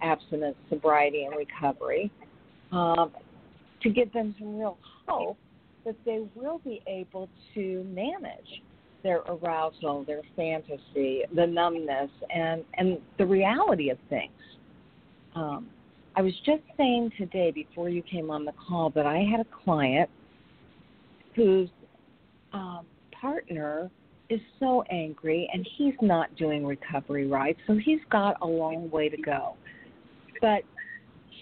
abstinence, 0.03 0.57
sobriety, 0.69 1.25
and 1.25 1.35
recovery, 1.37 2.11
um, 2.73 3.11
to 3.83 3.91
give 3.91 4.13
them 4.13 4.35
some 4.39 4.59
real 4.59 4.79
hope 5.07 5.37
that 5.85 5.97
they 6.05 6.27
will 6.35 6.61
be 6.65 6.83
able 6.87 7.29
to 7.55 7.85
manage 7.85 8.63
their 9.03 9.19
arousal, 9.29 10.05
their 10.05 10.23
fantasy, 10.35 11.23
the 11.35 11.47
numbness, 11.47 12.11
and, 12.35 12.65
and 12.75 12.99
the 13.19 13.27
reality 13.27 13.91
of 13.91 13.99
things. 14.11 14.33
Um, 15.37 15.69
I 16.17 16.23
was 16.23 16.33
just 16.45 16.63
saying 16.77 17.13
today 17.17 17.51
before 17.53 17.89
you 17.89 18.03
came 18.03 18.31
on 18.31 18.45
the 18.45 18.53
call 18.53 18.91
that 18.91 19.07
I 19.07 19.19
had 19.19 19.41
a 19.41 19.65
client 19.65 20.11
whose 21.35 21.69
um, 22.53 22.87
partner 23.13 23.91
is 24.29 24.41
so 24.59 24.83
angry 24.91 25.49
and 25.53 25.67
he's 25.77 25.95
not 26.01 26.35
doing 26.37 26.67
recovery 26.67 27.27
right, 27.27 27.57
so 27.67 27.77
he's 27.77 28.01
got 28.11 28.37
a 28.43 28.47
long 28.47 28.91
way 28.91 29.09
to 29.09 29.17
go. 29.17 29.55
But 30.41 30.63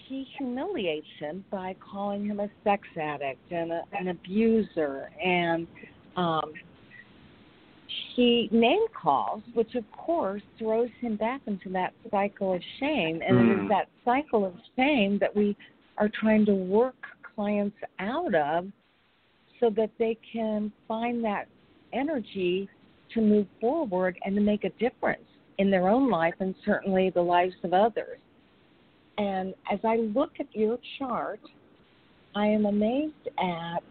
she 0.07 0.27
humiliates 0.37 1.07
him 1.19 1.43
by 1.51 1.75
calling 1.79 2.25
him 2.25 2.39
a 2.39 2.49
sex 2.63 2.83
addict 2.99 3.51
and 3.51 3.71
a, 3.71 3.81
an 3.93 4.09
abuser 4.09 5.09
and 5.23 5.67
um 6.15 6.53
she 8.15 8.49
name 8.51 8.85
calls 8.99 9.41
which 9.53 9.75
of 9.75 9.83
course 9.91 10.41
throws 10.57 10.89
him 11.01 11.15
back 11.15 11.41
into 11.47 11.69
that 11.69 11.93
cycle 12.11 12.53
of 12.53 12.61
shame 12.79 13.21
and 13.25 13.37
it 13.37 13.53
is 13.53 13.59
Mm. 13.59 13.69
that 13.69 13.87
cycle 14.03 14.45
of 14.45 14.53
shame 14.75 15.17
that 15.19 15.35
we 15.35 15.55
are 15.97 16.09
trying 16.09 16.45
to 16.45 16.53
work 16.53 16.95
clients 17.35 17.77
out 17.99 18.33
of 18.35 18.67
so 19.59 19.69
that 19.71 19.89
they 19.97 20.17
can 20.31 20.71
find 20.87 21.23
that 21.23 21.47
energy 21.93 22.69
to 23.13 23.21
move 23.21 23.47
forward 23.61 24.17
and 24.25 24.35
to 24.35 24.41
make 24.41 24.63
a 24.63 24.69
difference 24.71 25.23
in 25.57 25.71
their 25.71 25.87
own 25.87 26.09
life 26.09 26.35
and 26.39 26.53
certainly 26.65 27.09
the 27.09 27.21
lives 27.21 27.55
of 27.63 27.73
others. 27.73 28.19
And 29.17 29.53
as 29.71 29.79
I 29.83 29.97
look 29.97 30.31
at 30.39 30.47
your 30.53 30.77
chart, 30.99 31.39
I 32.35 32.47
am 32.47 32.65
amazed 32.65 33.13
at 33.39 33.83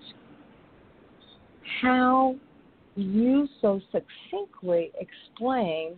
how 1.80 2.36
you 2.94 3.48
so 3.60 3.80
succinctly 3.90 4.92
explain 4.98 5.96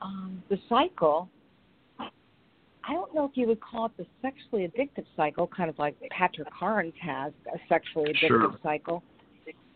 um, 0.00 0.42
the 0.48 0.58
cycle. 0.68 1.28
I 1.98 2.94
don't 2.94 3.14
know 3.14 3.24
if 3.24 3.32
you 3.34 3.46
would 3.46 3.60
call 3.60 3.86
it 3.86 3.92
the 3.98 4.06
sexually 4.22 4.66
addictive 4.66 5.04
cycle, 5.16 5.46
kind 5.46 5.68
of 5.68 5.78
like 5.78 5.96
Patrick 6.10 6.48
Carnes 6.58 6.94
has 7.00 7.32
a 7.54 7.58
sexually 7.68 8.12
addictive 8.12 8.28
sure. 8.28 8.58
cycle. 8.62 9.02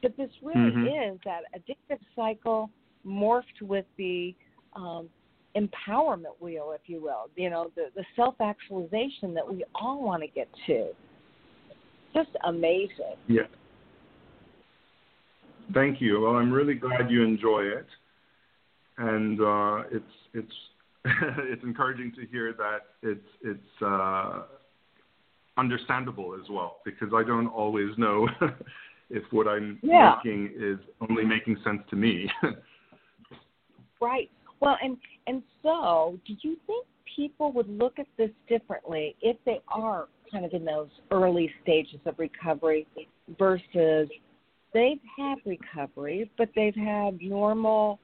But 0.01 0.17
this 0.17 0.31
really 0.43 0.71
mm-hmm. 0.71 1.15
is 1.15 1.21
that 1.25 1.43
addictive 1.55 1.99
cycle 2.17 2.71
morphed 3.07 3.63
with 3.63 3.85
the 3.99 4.35
um, 4.75 5.09
empowerment 5.57 6.41
wheel, 6.41 6.73
if 6.75 6.83
you 6.87 7.03
will. 7.03 7.31
You 7.37 7.51
know, 7.51 7.71
the, 7.77 7.87
the 7.95 8.05
self 8.17 8.35
actualization 8.41 9.35
that 9.35 9.49
we 9.49 9.65
all 9.75 10.03
want 10.03 10.23
to 10.23 10.29
get 10.29 10.49
to. 10.67 10.89
Just 12.15 12.31
amazing. 12.45 13.17
Yeah. 13.27 13.43
Thank 15.73 16.01
you. 16.01 16.21
Well, 16.21 16.37
I'm 16.37 16.53
really 16.53 16.75
glad 16.75 17.11
you 17.11 17.23
enjoy 17.23 17.63
it, 17.63 17.87
and 18.99 19.41
uh, 19.41 19.83
it's 19.91 20.05
it's 20.35 20.53
it's 21.05 21.63
encouraging 21.65 22.13
to 22.17 22.27
hear 22.27 22.53
that 22.53 22.81
it's 23.03 23.27
it's 23.43 23.83
uh, 23.83 24.43
understandable 25.57 26.37
as 26.41 26.49
well 26.51 26.79
because 26.85 27.09
I 27.15 27.23
don't 27.25 27.49
always 27.49 27.97
know 27.97 28.29
if 29.11 29.23
what 29.31 29.49
I'm 29.49 29.79
yeah. 29.83 30.17
making 30.17 30.53
is 30.57 30.79
only 31.09 31.25
making 31.25 31.57
sense 31.65 31.81
to 31.91 31.97
me. 31.97 32.31
right. 34.01 34.31
Well, 34.65 34.79
and 34.83 34.97
and 35.27 35.43
so, 35.63 36.19
do 36.27 36.35
you 36.41 36.57
think 36.67 36.87
people 37.15 37.53
would 37.53 37.69
look 37.69 37.99
at 37.99 38.07
this 38.17 38.31
differently 38.49 39.15
if 39.21 39.37
they 39.45 39.61
are 39.69 40.09
kind 40.33 40.47
of 40.47 40.55
in 40.55 40.65
those 40.65 40.89
early 41.11 41.51
stages 41.63 42.01
of 42.07 42.19
recovery 42.19 42.87
versus 43.39 44.09
they've 44.73 45.01
had 45.19 45.37
recovery, 45.45 46.31
but 46.39 46.49
they've 46.57 46.75
had 46.75 47.21
normal 47.21 48.01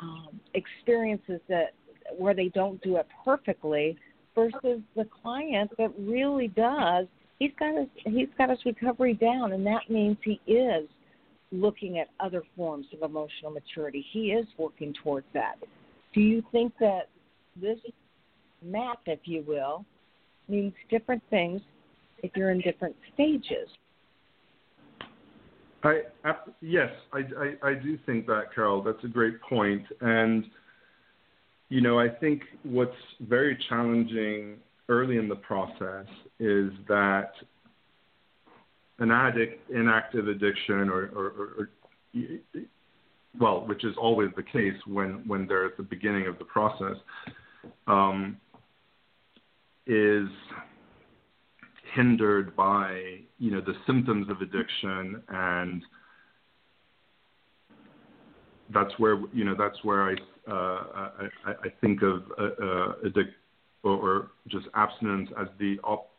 um, 0.00 0.40
experiences 0.54 1.40
that 1.48 1.74
where 2.18 2.34
they 2.34 2.48
don't 2.48 2.82
do 2.82 2.96
it 2.96 3.06
perfectly 3.24 3.96
versus 4.34 4.80
the 4.96 5.06
client 5.22 5.70
that 5.78 5.92
really 6.00 6.48
does 6.48 7.06
he's 7.38 7.52
got 7.58 7.78
his 7.78 7.86
he's 8.06 8.28
got 8.36 8.50
his 8.50 8.58
recovery 8.64 9.14
down 9.14 9.52
and 9.52 9.64
that 9.64 9.88
means 9.88 10.16
he 10.24 10.40
is 10.50 10.88
looking 11.52 11.98
at 11.98 12.08
other 12.18 12.42
forms 12.56 12.86
of 12.94 13.08
emotional 13.08 13.50
maturity. 13.50 14.04
He 14.10 14.32
is 14.32 14.46
working 14.58 14.94
towards 15.04 15.26
that 15.34 15.56
do 16.12 16.20
you 16.20 16.42
think 16.52 16.72
that 16.78 17.08
this 17.60 17.78
map 18.64 19.00
if 19.06 19.20
you 19.24 19.44
will 19.46 19.84
means 20.48 20.72
different 20.90 21.22
things 21.30 21.60
if 22.22 22.30
you're 22.36 22.50
in 22.50 22.60
different 22.60 22.94
stages 23.14 23.68
I, 25.84 26.02
yes, 26.60 26.90
I, 27.12 27.18
I, 27.18 27.70
I 27.70 27.74
do 27.74 27.98
think 28.06 28.26
that, 28.26 28.54
Carol. 28.54 28.82
That's 28.82 29.02
a 29.04 29.08
great 29.08 29.40
point. 29.42 29.82
And, 30.00 30.44
you 31.68 31.80
know, 31.80 31.98
I 31.98 32.08
think 32.08 32.42
what's 32.62 32.92
very 33.20 33.58
challenging 33.68 34.58
early 34.88 35.16
in 35.16 35.28
the 35.28 35.36
process 35.36 36.06
is 36.38 36.70
that 36.88 37.32
an 38.98 39.10
addict 39.10 39.70
in 39.70 39.88
active 39.88 40.28
addiction 40.28 40.88
or, 40.88 41.10
or, 41.14 41.26
or 41.58 41.70
well, 43.38 43.66
which 43.66 43.84
is 43.84 43.94
always 44.00 44.30
the 44.36 44.42
case 44.42 44.74
when, 44.86 45.22
when 45.26 45.46
they're 45.46 45.66
at 45.66 45.76
the 45.76 45.82
beginning 45.82 46.26
of 46.26 46.38
the 46.38 46.44
process, 46.44 46.96
um, 47.86 48.36
is 49.86 50.28
hindered 51.94 52.54
by 52.56 53.20
you 53.38 53.50
know 53.50 53.60
the 53.60 53.74
symptoms 53.86 54.28
of 54.30 54.40
addiction 54.40 55.22
and 55.28 55.82
that's 58.72 58.92
where 58.98 59.20
you 59.32 59.44
know 59.44 59.54
that's 59.58 59.82
where 59.84 60.02
I 60.02 60.14
uh, 60.50 61.10
I, 61.44 61.50
I 61.50 61.68
think 61.80 62.02
of 62.02 62.22
uh, 62.38 62.64
uh, 62.64 62.92
addict 63.06 63.34
or, 63.84 63.92
or, 63.92 64.30
just 64.48 64.66
abstinence 64.74 65.28
as 65.40 65.48
the 65.58 65.78
op- 65.84 66.10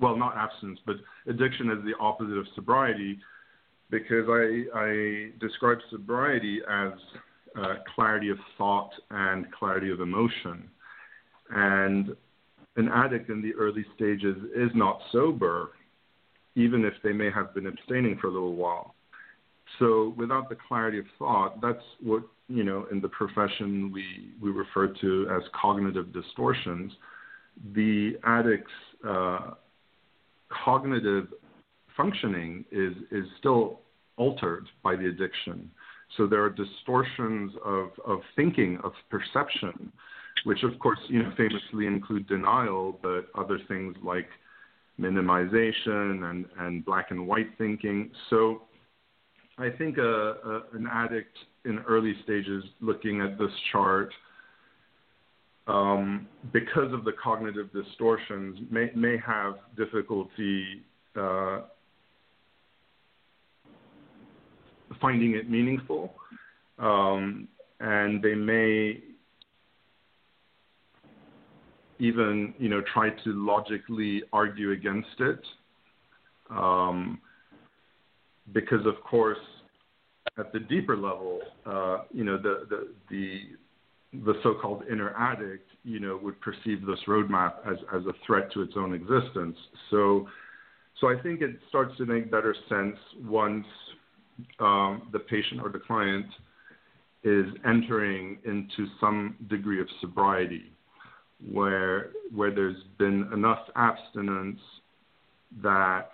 well 0.00 0.16
not 0.16 0.36
abstinence 0.36 0.80
but 0.84 0.96
addiction 1.28 1.70
as 1.70 1.78
the 1.84 1.92
opposite 2.00 2.36
of 2.36 2.46
sobriety 2.54 3.18
because 4.02 4.26
I 4.28 4.64
I 4.74 5.30
describe 5.40 5.78
sobriety 5.90 6.60
as 6.68 6.92
uh, 7.56 7.74
clarity 7.94 8.30
of 8.30 8.38
thought 8.58 8.90
and 9.10 9.50
clarity 9.52 9.90
of 9.90 10.00
emotion 10.00 10.68
and 11.50 12.16
an 12.76 12.88
addict 12.88 13.30
in 13.30 13.40
the 13.40 13.54
early 13.54 13.84
stages 13.94 14.36
is 14.54 14.70
not 14.74 14.98
sober, 15.12 15.70
even 16.56 16.84
if 16.84 16.94
they 17.02 17.12
may 17.12 17.30
have 17.30 17.54
been 17.54 17.66
abstaining 17.66 18.18
for 18.20 18.26
a 18.26 18.32
little 18.32 18.56
while. 18.56 18.94
So 19.78 20.14
without 20.16 20.48
the 20.48 20.56
clarity 20.68 20.98
of 20.98 21.06
thought, 21.18 21.60
that's 21.60 21.82
what 22.02 22.22
you 22.48 22.64
know 22.64 22.86
in 22.90 23.00
the 23.00 23.08
profession 23.08 23.92
we 23.92 24.04
we 24.40 24.50
refer 24.50 24.88
to 24.88 25.28
as 25.30 25.42
cognitive 25.60 26.12
distortions. 26.12 26.92
The 27.74 28.18
addict's 28.24 28.70
uh, 29.06 29.52
cognitive 30.64 31.28
functioning 31.96 32.64
is 32.70 32.92
is 33.10 33.24
still 33.38 33.80
altered 34.16 34.66
by 34.82 34.96
the 34.96 35.06
addiction. 35.06 35.70
So 36.16 36.26
there 36.26 36.42
are 36.44 36.50
distortions 36.50 37.52
of, 37.64 37.90
of 38.06 38.20
thinking, 38.36 38.78
of 38.84 38.92
perception, 39.10 39.92
which 40.44 40.62
of 40.62 40.78
course 40.78 40.98
you 41.08 41.22
know 41.22 41.32
famously 41.36 41.86
include 41.86 42.28
denial, 42.28 42.98
but 43.02 43.26
other 43.34 43.58
things 43.68 43.96
like 44.02 44.28
minimization 45.00 46.30
and, 46.30 46.46
and 46.58 46.84
black 46.84 47.10
and 47.10 47.26
white 47.26 47.48
thinking. 47.58 48.10
So 48.30 48.62
I 49.58 49.70
think 49.70 49.98
a, 49.98 50.02
a, 50.02 50.62
an 50.72 50.86
addict 50.90 51.36
in 51.64 51.78
early 51.80 52.14
stages 52.22 52.64
looking 52.80 53.20
at 53.20 53.38
this 53.38 53.50
chart, 53.72 54.12
um, 55.66 56.28
because 56.52 56.92
of 56.92 57.04
the 57.04 57.12
cognitive 57.22 57.72
distortions, 57.72 58.58
may, 58.70 58.90
may 58.94 59.16
have 59.24 59.54
difficulty 59.76 60.82
uh, 61.16 61.62
finding 65.00 65.34
it 65.34 65.50
meaningful. 65.50 66.14
Um, 66.78 67.48
and 67.80 68.22
they 68.22 68.34
may 68.34 69.02
even 71.98 72.54
you 72.58 72.68
know 72.68 72.82
try 72.92 73.10
to 73.10 73.32
logically 73.32 74.22
argue 74.32 74.72
against 74.72 75.20
it, 75.20 75.40
um, 76.50 77.20
because 78.52 78.84
of 78.86 78.94
course 79.04 79.38
at 80.38 80.52
the 80.52 80.60
deeper 80.60 80.96
level, 80.96 81.40
uh, 81.66 81.98
you 82.12 82.24
know 82.24 82.36
the 82.36 82.66
the 82.68 82.88
the 83.10 83.40
the 84.24 84.34
so-called 84.42 84.84
inner 84.90 85.12
addict, 85.18 85.68
you 85.82 85.98
know, 85.98 86.18
would 86.22 86.40
perceive 86.40 86.86
this 86.86 86.98
roadmap 87.08 87.54
as, 87.66 87.78
as 87.92 88.02
a 88.06 88.12
threat 88.24 88.52
to 88.52 88.62
its 88.62 88.74
own 88.76 88.94
existence. 88.94 89.56
So, 89.90 90.28
so 91.00 91.08
I 91.08 91.20
think 91.20 91.40
it 91.40 91.58
starts 91.68 91.96
to 91.98 92.06
make 92.06 92.30
better 92.30 92.54
sense 92.68 92.96
once 93.24 93.66
um, 94.60 95.08
the 95.12 95.18
patient 95.18 95.60
or 95.62 95.70
the 95.70 95.78
client 95.78 96.26
is 97.22 97.46
entering 97.66 98.38
into 98.44 98.86
some 99.00 99.36
degree 99.48 99.80
of 99.80 99.86
sobriety 100.00 100.72
where 101.50 102.10
where 102.34 102.54
there's 102.54 102.82
been 102.98 103.28
enough 103.32 103.60
abstinence 103.76 104.60
that 105.62 106.10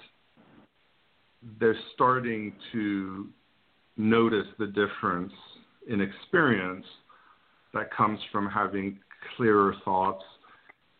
they're 1.58 1.78
starting 1.94 2.52
to 2.72 3.28
notice 3.96 4.46
the 4.58 4.66
difference 4.66 5.32
in 5.88 6.00
experience 6.00 6.86
that 7.72 7.92
comes 7.94 8.18
from 8.32 8.48
having 8.48 8.98
clearer 9.36 9.74
thoughts 9.84 10.24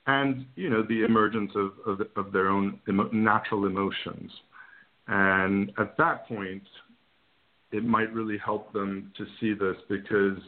and 0.07 0.47
you 0.57 0.71
know 0.71 0.83
the 0.83 1.05
emergence 1.05 1.53
of, 1.55 1.73
of, 1.87 2.07
of 2.17 2.33
their 2.33 2.49
own 2.49 2.81
natural 3.13 3.67
emotions. 3.67 4.31
And 5.09 5.73
at 5.79 5.97
that 5.99 6.27
point 6.27 6.63
it 7.73 7.85
might 7.85 8.13
really 8.13 8.39
help 8.39 8.73
them 8.73 9.13
to 9.17 9.25
see 9.39 9.55
this 9.55 9.77
because 9.89 10.39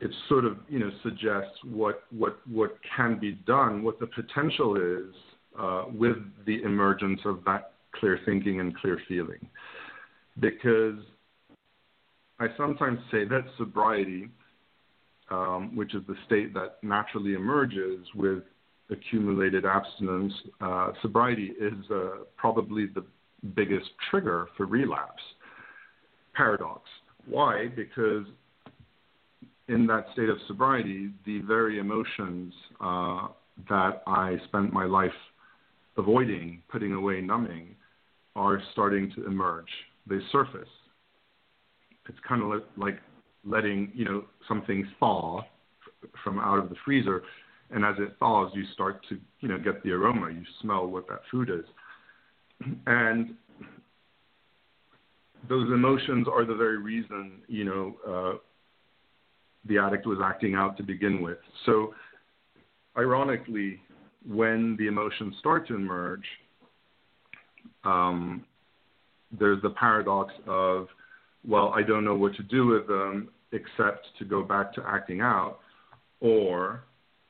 it 0.00 0.10
sort 0.28 0.44
of 0.44 0.56
you 0.68 0.80
know 0.80 0.90
suggests 1.02 1.56
what 1.64 2.02
what 2.10 2.40
what 2.48 2.76
can 2.96 3.18
be 3.18 3.32
done, 3.46 3.82
what 3.82 4.00
the 4.00 4.06
potential 4.06 4.76
is 4.76 5.14
uh, 5.58 5.84
with 5.92 6.16
the 6.44 6.62
emergence 6.62 7.20
of 7.24 7.42
that 7.46 7.74
clear 7.94 8.18
thinking 8.26 8.60
and 8.60 8.76
clear 8.76 8.98
feeling. 9.08 9.48
Because 10.40 10.98
I 12.40 12.46
sometimes 12.56 12.98
say 13.10 13.24
that 13.26 13.44
sobriety, 13.58 14.28
um, 15.30 15.76
which 15.76 15.94
is 15.94 16.02
the 16.08 16.16
state 16.26 16.52
that 16.54 16.78
naturally 16.82 17.34
emerges 17.34 18.04
with 18.16 18.42
accumulated 18.90 19.64
abstinence, 19.64 20.32
uh, 20.60 20.92
sobriety 21.00 21.52
is 21.60 21.74
uh, 21.90 22.24
probably 22.36 22.86
the 22.86 23.04
biggest 23.54 23.90
trigger 24.10 24.48
for 24.56 24.66
relapse. 24.66 25.22
Paradox. 26.34 26.82
Why? 27.26 27.68
Because 27.74 28.26
in 29.68 29.86
that 29.86 30.06
state 30.12 30.28
of 30.28 30.38
sobriety, 30.48 31.10
the 31.24 31.40
very 31.40 31.78
emotions 31.78 32.52
uh, 32.80 33.28
that 33.68 34.02
I 34.06 34.36
spent 34.48 34.72
my 34.72 34.84
life 34.84 35.12
avoiding, 35.96 36.62
putting 36.70 36.92
away, 36.92 37.20
numbing, 37.20 37.74
are 38.34 38.62
starting 38.72 39.12
to 39.16 39.26
emerge. 39.26 39.68
They 40.06 40.18
surface. 40.30 40.68
It's 42.08 42.18
kind 42.26 42.42
of 42.42 42.62
like 42.76 42.98
letting 43.44 43.92
you 43.94 44.04
know 44.04 44.24
something 44.48 44.86
thaw 44.98 45.42
from 46.24 46.38
out 46.38 46.58
of 46.58 46.68
the 46.68 46.76
freezer, 46.84 47.22
and 47.70 47.84
as 47.84 47.94
it 47.98 48.16
thaws, 48.18 48.50
you 48.54 48.64
start 48.74 49.04
to 49.08 49.18
you 49.40 49.48
know 49.48 49.58
get 49.58 49.82
the 49.82 49.92
aroma. 49.92 50.30
You 50.30 50.42
smell 50.60 50.86
what 50.86 51.06
that 51.08 51.20
food 51.30 51.50
is, 51.50 51.64
and 52.86 53.34
those 55.48 55.68
emotions 55.70 56.26
are 56.32 56.44
the 56.44 56.54
very 56.54 56.78
reason 56.78 57.42
you 57.48 57.64
know 57.64 57.96
uh, 58.08 58.38
the 59.64 59.78
addict 59.78 60.06
was 60.06 60.18
acting 60.22 60.54
out 60.54 60.76
to 60.76 60.82
begin 60.82 61.22
with. 61.22 61.38
So, 61.66 61.94
ironically, 62.96 63.80
when 64.26 64.76
the 64.78 64.86
emotions 64.86 65.34
start 65.38 65.68
to 65.68 65.74
emerge, 65.74 66.24
um, 67.84 68.44
there's 69.38 69.62
the 69.62 69.70
paradox 69.70 70.32
of, 70.46 70.88
well, 71.46 71.72
I 71.74 71.82
don't 71.82 72.04
know 72.04 72.14
what 72.14 72.34
to 72.36 72.42
do 72.42 72.66
with 72.66 72.86
them 72.86 73.28
except 73.52 74.06
to 74.18 74.24
go 74.24 74.42
back 74.42 74.72
to 74.74 74.82
acting 74.86 75.20
out, 75.20 75.58
or 76.20 76.84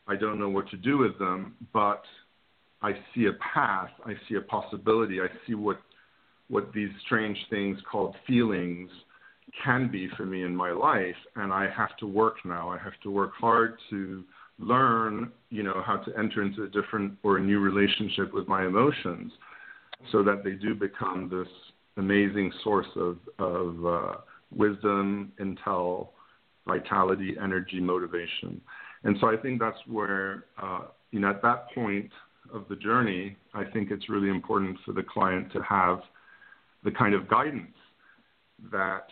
I 0.06 0.16
don't 0.16 0.38
know 0.38 0.48
what 0.48 0.68
to 0.70 0.76
do 0.76 0.98
with 0.98 1.18
them, 1.18 1.54
but 1.72 2.02
I 2.82 2.92
see 3.14 3.26
a 3.26 3.32
path, 3.54 3.90
I 4.04 4.14
see 4.28 4.34
a 4.36 4.40
possibility, 4.40 5.20
I 5.20 5.28
see 5.46 5.54
what 5.54 5.80
what 6.48 6.72
these 6.74 6.90
strange 7.06 7.38
things 7.48 7.78
called 7.90 8.14
feelings 8.26 8.90
can 9.64 9.90
be 9.90 10.08
for 10.16 10.26
me 10.26 10.42
in 10.44 10.54
my 10.54 10.70
life 10.70 11.16
and 11.36 11.52
I 11.52 11.68
have 11.74 11.96
to 11.98 12.06
work 12.06 12.36
now. 12.44 12.68
I 12.68 12.78
have 12.78 12.92
to 13.04 13.10
work 13.10 13.32
hard 13.38 13.78
to 13.90 14.24
learn, 14.58 15.32
you 15.50 15.62
know, 15.62 15.82
how 15.84 15.96
to 15.96 16.18
enter 16.18 16.42
into 16.42 16.64
a 16.64 16.68
different 16.68 17.14
or 17.22 17.38
a 17.38 17.40
new 17.40 17.58
relationship 17.58 18.34
with 18.34 18.48
my 18.48 18.66
emotions 18.66 19.32
so 20.10 20.22
that 20.22 20.42
they 20.44 20.52
do 20.52 20.74
become 20.74 21.28
this 21.30 21.48
amazing 21.96 22.52
source 22.62 22.86
of, 22.96 23.18
of 23.38 23.86
uh, 23.86 24.14
wisdom, 24.54 25.32
intel, 25.40 26.08
vitality, 26.66 27.34
energy, 27.42 27.80
motivation. 27.80 28.60
And 29.04 29.16
so 29.20 29.28
I 29.28 29.36
think 29.36 29.60
that's 29.60 29.78
where, 29.86 30.44
uh, 30.62 30.82
you 31.10 31.20
know, 31.20 31.30
at 31.30 31.42
that 31.42 31.66
point 31.74 32.10
of 32.52 32.66
the 32.68 32.76
journey, 32.76 33.36
I 33.54 33.64
think 33.64 33.90
it's 33.90 34.08
really 34.08 34.28
important 34.28 34.78
for 34.84 34.92
the 34.92 35.02
client 35.02 35.52
to 35.52 35.62
have 35.62 36.00
the 36.84 36.90
kind 36.90 37.14
of 37.14 37.28
guidance 37.28 37.76
that 38.70 39.06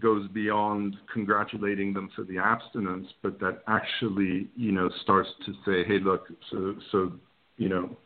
goes 0.00 0.28
beyond 0.28 0.96
congratulating 1.12 1.92
them 1.92 2.10
for 2.14 2.24
the 2.24 2.38
abstinence, 2.38 3.06
but 3.22 3.38
that 3.40 3.62
actually, 3.68 4.48
you 4.56 4.72
know, 4.72 4.90
starts 5.02 5.28
to 5.46 5.52
say, 5.64 5.84
hey, 5.86 5.98
look, 6.00 6.26
so, 6.50 6.74
so 6.92 7.12
you 7.56 7.68
know, 7.68 7.96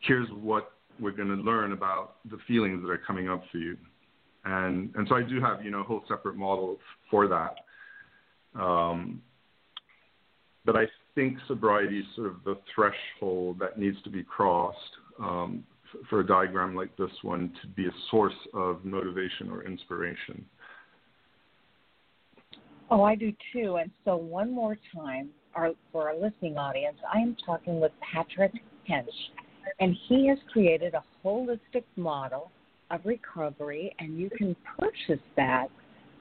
here's 0.00 0.28
what 0.30 0.72
we're 1.00 1.12
going 1.12 1.28
to 1.28 1.34
learn 1.34 1.72
about 1.72 2.16
the 2.30 2.38
feelings 2.46 2.82
that 2.82 2.90
are 2.90 2.98
coming 2.98 3.28
up 3.28 3.42
for 3.50 3.58
you. 3.58 3.76
And, 4.44 4.94
and 4.94 5.08
so 5.08 5.16
I 5.16 5.22
do 5.22 5.40
have, 5.40 5.64
you 5.64 5.70
know, 5.70 5.80
a 5.80 5.84
whole 5.84 6.02
separate 6.08 6.36
model 6.36 6.78
for 7.10 7.26
that. 7.28 8.60
Um, 8.60 9.22
but 10.64 10.76
I 10.76 10.84
think 11.14 11.38
sobriety 11.46 12.00
is 12.00 12.06
sort 12.16 12.28
of 12.28 12.36
the 12.44 12.56
threshold 12.74 13.58
that 13.60 13.78
needs 13.78 14.00
to 14.02 14.10
be 14.10 14.22
crossed 14.22 14.78
um, 15.20 15.64
for 16.10 16.20
a 16.20 16.26
diagram 16.26 16.74
like 16.74 16.96
this 16.96 17.10
one 17.22 17.52
to 17.62 17.68
be 17.68 17.86
a 17.86 17.92
source 18.10 18.34
of 18.52 18.84
motivation 18.84 19.50
or 19.50 19.64
inspiration. 19.64 20.44
Oh, 22.90 23.02
I 23.02 23.14
do 23.14 23.32
too. 23.52 23.76
And 23.76 23.90
so, 24.04 24.16
one 24.16 24.52
more 24.52 24.76
time, 24.94 25.30
our, 25.54 25.70
for 25.92 26.08
our 26.08 26.16
listening 26.16 26.58
audience, 26.58 26.98
I 27.12 27.18
am 27.18 27.36
talking 27.44 27.80
with 27.80 27.92
Patrick 28.00 28.52
Hentsch, 28.88 29.08
and 29.80 29.96
he 30.08 30.28
has 30.28 30.38
created 30.52 30.94
a 30.94 31.02
holistic 31.24 31.84
model 31.96 32.50
of 32.90 33.00
recovery, 33.04 33.94
and 33.98 34.18
you 34.18 34.30
can 34.36 34.54
purchase 34.78 35.22
that 35.36 35.68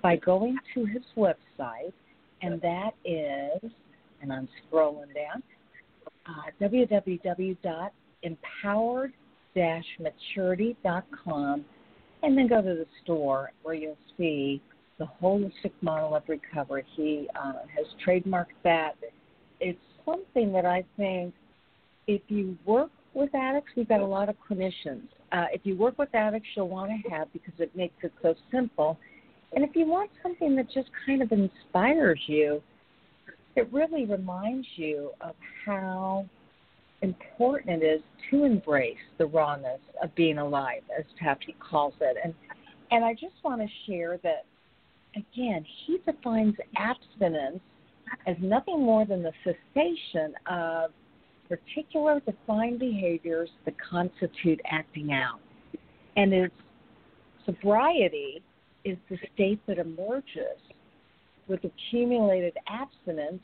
by 0.01 0.15
going 0.17 0.57
to 0.73 0.85
his 0.85 1.03
website, 1.17 1.93
and 2.41 2.61
that 2.61 2.91
is, 3.05 3.71
and 4.23 4.33
I'm 4.33 4.49
scrolling 4.71 5.13
down, 5.13 5.43
uh, 6.25 6.49
www.empowered 6.59 9.13
maturity.com 9.55 11.65
and 12.23 12.35
then 12.37 12.47
go 12.47 12.61
to 12.61 12.73
the 12.73 12.85
store 13.03 13.51
where 13.61 13.75
you'll 13.75 13.95
see 14.17 14.61
the 14.97 15.05
holistic 15.21 15.73
model 15.81 16.15
of 16.15 16.23
recovery. 16.27 16.83
He 16.95 17.29
uh, 17.35 17.53
has 17.75 17.85
trademarked 18.05 18.55
that. 18.63 18.95
It's 19.59 19.77
something 20.05 20.51
that 20.53 20.65
I 20.65 20.83
think 20.97 21.33
if 22.07 22.21
you 22.29 22.57
work 22.65 22.89
with 23.13 23.35
addicts, 23.35 23.71
we've 23.75 23.87
got 23.87 23.99
a 23.99 24.05
lot 24.05 24.29
of 24.29 24.35
clinicians. 24.49 25.03
Uh, 25.31 25.45
if 25.51 25.61
you 25.63 25.75
work 25.75 25.99
with 25.99 26.15
addicts, 26.15 26.49
you'll 26.55 26.69
want 26.69 26.91
to 26.91 27.09
have 27.09 27.31
because 27.33 27.53
it 27.59 27.75
makes 27.75 27.95
it 28.01 28.13
so 28.21 28.33
simple. 28.51 28.97
And 29.53 29.63
if 29.63 29.75
you 29.75 29.85
want 29.85 30.09
something 30.21 30.55
that 30.55 30.71
just 30.71 30.89
kind 31.05 31.21
of 31.21 31.31
inspires 31.31 32.19
you, 32.27 32.61
it 33.55 33.71
really 33.71 34.05
reminds 34.05 34.67
you 34.75 35.11
of 35.21 35.35
how 35.65 36.25
important 37.01 37.83
it 37.83 37.85
is 37.85 38.01
to 38.31 38.45
embrace 38.45 38.95
the 39.17 39.25
rawness 39.25 39.81
of 40.01 40.13
being 40.15 40.37
alive, 40.37 40.81
as 40.97 41.05
Patrick 41.19 41.59
calls 41.59 41.93
it. 42.01 42.17
And 42.23 42.33
and 42.91 43.03
I 43.03 43.13
just 43.13 43.35
want 43.43 43.61
to 43.61 43.67
share 43.87 44.19
that 44.23 44.45
again, 45.15 45.65
he 45.85 45.99
defines 46.05 46.55
abstinence 46.77 47.59
as 48.27 48.35
nothing 48.41 48.81
more 48.81 49.05
than 49.05 49.23
the 49.23 49.31
cessation 49.43 50.33
of 50.45 50.91
particular 51.49 52.19
defined 52.19 52.79
behaviors 52.79 53.49
that 53.65 53.75
constitute 53.79 54.59
acting 54.69 55.11
out. 55.11 55.39
And 56.15 56.33
its 56.33 56.53
sobriety 57.45 58.41
is 58.85 58.97
the 59.09 59.17
state 59.33 59.59
that 59.67 59.77
emerges 59.77 60.59
with 61.47 61.61
accumulated 61.63 62.55
abstinence 62.67 63.41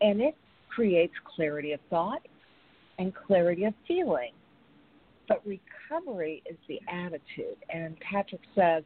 and 0.00 0.20
it 0.20 0.36
creates 0.68 1.12
clarity 1.36 1.72
of 1.72 1.80
thought, 1.90 2.22
and 2.98 3.12
clarity 3.14 3.64
of 3.64 3.74
feeling. 3.86 4.32
But 5.28 5.42
recovery 5.46 6.42
is 6.48 6.56
the 6.68 6.80
attitude. 6.88 7.56
And 7.72 7.96
Patrick 8.00 8.40
says 8.54 8.82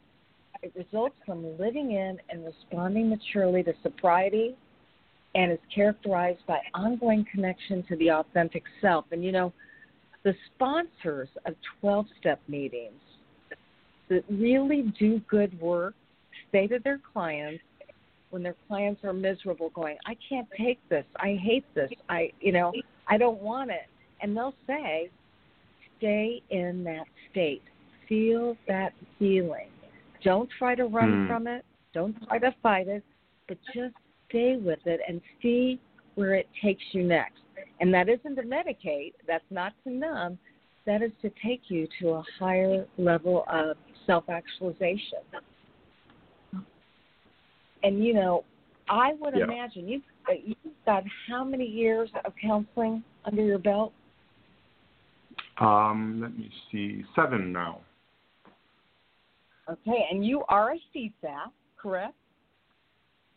it 0.62 0.72
results 0.76 1.16
from 1.24 1.58
living 1.58 1.92
in 1.92 2.18
and 2.30 2.44
responding 2.44 3.10
maturely 3.10 3.62
to 3.62 3.72
sobriety 3.82 4.56
and 5.34 5.52
is 5.52 5.58
characterized 5.74 6.40
by 6.46 6.58
ongoing 6.74 7.26
connection 7.30 7.84
to 7.88 7.96
the 7.96 8.10
authentic 8.10 8.62
self. 8.80 9.04
And 9.10 9.24
you 9.24 9.32
know, 9.32 9.52
the 10.24 10.34
sponsors 10.54 11.28
of 11.44 11.54
12 11.80 12.06
step 12.18 12.40
meetings 12.48 13.00
that 14.08 14.24
really 14.30 14.92
do 14.98 15.20
good 15.28 15.58
work 15.60 15.94
say 16.52 16.66
to 16.68 16.78
their 16.82 17.00
clients 17.12 17.62
when 18.30 18.42
their 18.42 18.56
clients 18.68 19.02
are 19.04 19.12
miserable 19.12 19.70
going 19.70 19.96
i 20.06 20.16
can't 20.28 20.48
take 20.56 20.78
this 20.88 21.04
i 21.16 21.38
hate 21.42 21.64
this 21.74 21.90
i 22.08 22.30
you 22.40 22.52
know 22.52 22.72
i 23.08 23.16
don't 23.16 23.40
want 23.40 23.70
it 23.70 23.88
and 24.20 24.36
they'll 24.36 24.54
say, 24.66 25.10
stay 25.98 26.42
in 26.50 26.84
that 26.84 27.04
state. 27.30 27.62
Feel 28.08 28.56
that 28.68 28.92
feeling. 29.18 29.68
Don't 30.22 30.48
try 30.58 30.74
to 30.74 30.84
run 30.84 31.10
mm. 31.10 31.28
from 31.28 31.46
it. 31.46 31.64
Don't 31.92 32.16
try 32.26 32.38
to 32.38 32.54
fight 32.62 32.88
it, 32.88 33.04
but 33.48 33.58
just 33.74 33.94
stay 34.28 34.56
with 34.56 34.80
it 34.84 35.00
and 35.08 35.20
see 35.40 35.80
where 36.14 36.34
it 36.34 36.48
takes 36.62 36.82
you 36.92 37.02
next. 37.02 37.40
And 37.80 37.92
that 37.92 38.08
isn't 38.08 38.36
to 38.36 38.42
medicate, 38.42 39.14
that's 39.26 39.44
not 39.50 39.72
to 39.84 39.90
numb, 39.90 40.38
that 40.86 41.02
is 41.02 41.10
to 41.22 41.30
take 41.44 41.62
you 41.68 41.86
to 42.00 42.10
a 42.10 42.24
higher 42.38 42.86
level 42.96 43.44
of 43.50 43.76
self 44.06 44.24
actualization. 44.28 45.18
And 47.86 48.04
you 48.04 48.14
know, 48.14 48.44
I 48.88 49.12
would 49.20 49.34
yeah. 49.36 49.44
imagine 49.44 49.88
you've, 49.88 50.02
uh, 50.28 50.32
you've 50.44 50.56
got 50.84 51.04
how 51.28 51.44
many 51.44 51.64
years 51.64 52.10
of 52.24 52.32
counseling 52.42 53.04
under 53.24 53.42
your 53.42 53.60
belt? 53.60 53.92
Um, 55.58 56.18
let 56.20 56.36
me 56.36 56.50
see, 56.70 57.04
seven 57.14 57.52
now. 57.52 57.80
Okay, 59.70 60.06
and 60.10 60.26
you 60.26 60.42
are 60.48 60.72
a 60.72 60.78
CSAT, 60.94 61.52
correct? 61.80 62.14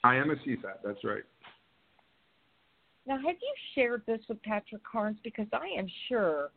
I 0.04 0.16
am 0.16 0.32
a 0.32 0.36
CSAT, 0.36 0.80
that's 0.84 1.04
right. 1.04 1.24
Now, 3.06 3.18
have 3.18 3.36
you 3.40 3.54
shared 3.76 4.02
this 4.08 4.20
with 4.28 4.42
Patrick 4.42 4.82
Carnes? 4.84 5.18
Because 5.24 5.48
I 5.54 5.68
am 5.78 5.88
sure 6.08 6.50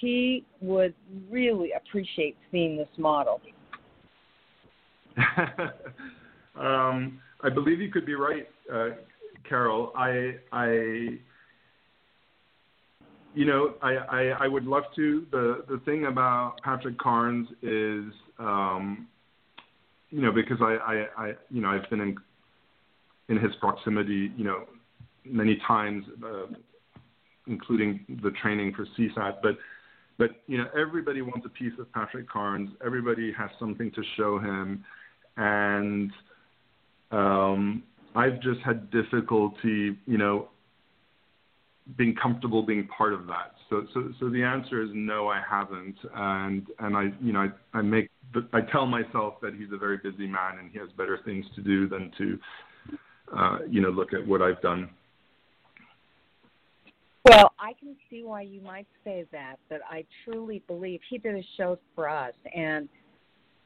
he 0.00 0.44
would 0.60 0.94
really 1.30 1.70
appreciate 1.72 2.36
seeing 2.50 2.76
this 2.76 2.88
model. 2.98 3.40
um, 6.60 7.20
I 7.42 7.48
believe 7.48 7.80
you 7.80 7.90
could 7.90 8.06
be 8.06 8.14
right, 8.14 8.48
uh, 8.72 8.90
Carol. 9.48 9.92
I, 9.96 10.36
I 10.52 11.18
you 13.34 13.44
know, 13.44 13.74
I, 13.82 13.92
I, 13.94 14.22
I 14.40 14.48
would 14.48 14.64
love 14.64 14.84
to. 14.96 15.26
The 15.30 15.64
the 15.68 15.78
thing 15.84 16.06
about 16.06 16.56
Patrick 16.64 16.98
Carnes 16.98 17.48
is, 17.62 18.12
um, 18.38 19.06
you 20.10 20.20
know, 20.20 20.32
because 20.32 20.58
I, 20.60 20.76
I, 20.76 21.26
I, 21.26 21.32
you 21.50 21.62
know, 21.62 21.68
I've 21.70 21.88
been 21.90 22.00
in 22.00 22.16
in 23.28 23.36
his 23.38 23.54
proximity, 23.60 24.32
you 24.36 24.44
know, 24.44 24.64
many 25.24 25.60
times, 25.66 26.04
uh, 26.24 26.46
including 27.46 28.04
the 28.22 28.32
training 28.42 28.74
for 28.74 28.86
CSAT. 28.98 29.36
But 29.42 29.56
but 30.18 30.30
you 30.48 30.58
know, 30.58 30.66
everybody 30.76 31.22
wants 31.22 31.46
a 31.46 31.50
piece 31.50 31.72
of 31.78 31.90
Patrick 31.92 32.28
Carnes. 32.28 32.70
Everybody 32.84 33.32
has 33.38 33.50
something 33.58 33.92
to 33.92 34.02
show 34.16 34.38
him, 34.38 34.84
and 35.36 36.10
um, 37.10 37.82
I've 38.14 38.40
just 38.40 38.60
had 38.64 38.90
difficulty, 38.90 39.96
you 40.06 40.18
know, 40.18 40.48
being 41.96 42.14
comfortable 42.14 42.62
being 42.62 42.86
part 42.86 43.12
of 43.12 43.26
that. 43.26 43.54
So, 43.68 43.84
so, 43.94 44.12
so 44.20 44.28
the 44.28 44.42
answer 44.42 44.82
is 44.82 44.90
no, 44.92 45.28
I 45.28 45.40
haven't. 45.48 45.96
And, 46.14 46.66
and 46.78 46.96
I, 46.96 47.12
you 47.20 47.32
know, 47.32 47.40
I, 47.40 47.78
I 47.78 47.82
make, 47.82 48.10
I 48.52 48.60
tell 48.60 48.86
myself 48.86 49.34
that 49.42 49.54
he's 49.54 49.68
a 49.72 49.78
very 49.78 49.96
busy 49.96 50.26
man 50.26 50.58
and 50.58 50.70
he 50.70 50.78
has 50.78 50.88
better 50.96 51.18
things 51.24 51.44
to 51.56 51.62
do 51.62 51.88
than 51.88 52.12
to, 52.18 52.38
uh, 53.36 53.58
you 53.68 53.80
know, 53.80 53.90
look 53.90 54.12
at 54.12 54.24
what 54.26 54.42
I've 54.42 54.60
done. 54.62 54.90
Well, 57.24 57.52
I 57.60 57.74
can 57.78 57.96
see 58.08 58.22
why 58.24 58.42
you 58.42 58.60
might 58.60 58.86
say 59.04 59.24
that, 59.30 59.56
but 59.68 59.80
I 59.88 60.04
truly 60.24 60.62
believe 60.66 61.00
he 61.08 61.18
did 61.18 61.36
a 61.36 61.44
show 61.56 61.78
for 61.94 62.08
us, 62.08 62.34
and 62.56 62.88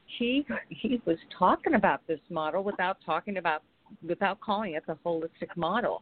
he 0.05 0.45
he 0.69 1.01
was 1.05 1.17
talking 1.37 1.75
about 1.75 2.05
this 2.07 2.19
model 2.29 2.63
without 2.63 2.97
talking 3.05 3.37
about 3.37 3.63
without 4.07 4.39
calling 4.39 4.73
it 4.73 4.83
the 4.87 4.97
holistic 5.05 5.55
model. 5.55 6.01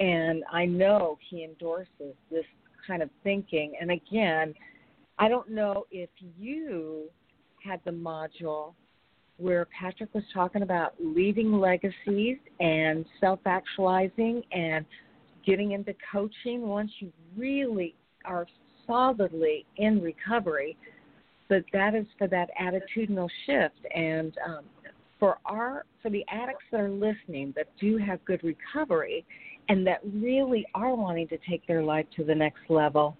And 0.00 0.42
I 0.52 0.64
know 0.64 1.18
he 1.30 1.44
endorses 1.44 2.14
this 2.30 2.44
kind 2.86 3.02
of 3.02 3.10
thinking. 3.22 3.74
And 3.80 3.90
again, 3.90 4.54
I 5.18 5.28
don't 5.28 5.50
know 5.50 5.86
if 5.90 6.10
you 6.38 7.04
had 7.64 7.80
the 7.84 7.92
module 7.92 8.74
where 9.36 9.66
Patrick 9.78 10.12
was 10.14 10.24
talking 10.32 10.62
about 10.62 10.94
leaving 11.00 11.52
legacies 11.52 12.38
and 12.60 13.04
self 13.20 13.40
actualizing 13.46 14.42
and 14.52 14.84
getting 15.46 15.72
into 15.72 15.94
coaching 16.10 16.62
once 16.62 16.90
you 17.00 17.12
really 17.36 17.94
are 18.24 18.46
solidly 18.86 19.66
in 19.76 20.00
recovery. 20.00 20.76
But 21.54 21.62
that 21.72 21.94
is 21.94 22.04
for 22.18 22.26
that 22.26 22.50
attitudinal 22.60 23.28
shift. 23.46 23.78
And 23.94 24.36
um, 24.44 24.64
for 25.20 25.38
our 25.46 25.84
for 26.02 26.10
the 26.10 26.24
addicts 26.28 26.64
that 26.72 26.80
are 26.80 26.90
listening 26.90 27.54
that 27.54 27.68
do 27.80 27.96
have 27.96 28.24
good 28.24 28.42
recovery 28.42 29.24
and 29.68 29.86
that 29.86 30.00
really 30.12 30.66
are 30.74 30.96
wanting 30.96 31.28
to 31.28 31.38
take 31.48 31.64
their 31.68 31.84
life 31.84 32.06
to 32.16 32.24
the 32.24 32.34
next 32.34 32.68
level, 32.68 33.16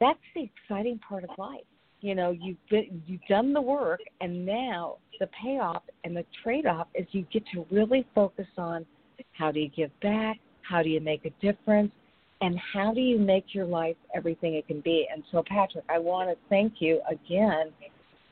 that's 0.00 0.18
the 0.34 0.48
exciting 0.48 0.98
part 1.06 1.24
of 1.24 1.30
life. 1.36 1.60
You 2.00 2.14
know, 2.14 2.30
you've 2.30 2.56
been, 2.70 3.02
you've 3.06 3.20
done 3.28 3.52
the 3.52 3.60
work, 3.60 4.00
and 4.22 4.46
now 4.46 4.96
the 5.20 5.28
payoff 5.42 5.82
and 6.04 6.16
the 6.16 6.24
trade-off 6.42 6.86
is 6.94 7.06
you 7.12 7.26
get 7.30 7.44
to 7.52 7.66
really 7.70 8.06
focus 8.14 8.46
on 8.56 8.86
how 9.32 9.52
do 9.52 9.60
you 9.60 9.68
give 9.68 9.90
back, 10.00 10.38
how 10.62 10.82
do 10.82 10.88
you 10.88 11.02
make 11.02 11.26
a 11.26 11.30
difference, 11.42 11.92
and 12.40 12.58
how 12.72 12.92
do 12.94 13.00
you 13.00 13.18
make 13.18 13.54
your 13.54 13.66
life 13.66 13.96
everything 14.14 14.54
it 14.54 14.66
can 14.66 14.80
be. 14.80 15.06
And 15.12 15.22
so, 15.30 15.42
Patrick, 15.46 15.84
I 15.88 15.98
want 15.98 16.30
to 16.30 16.36
thank 16.48 16.74
you 16.78 17.00
again 17.10 17.70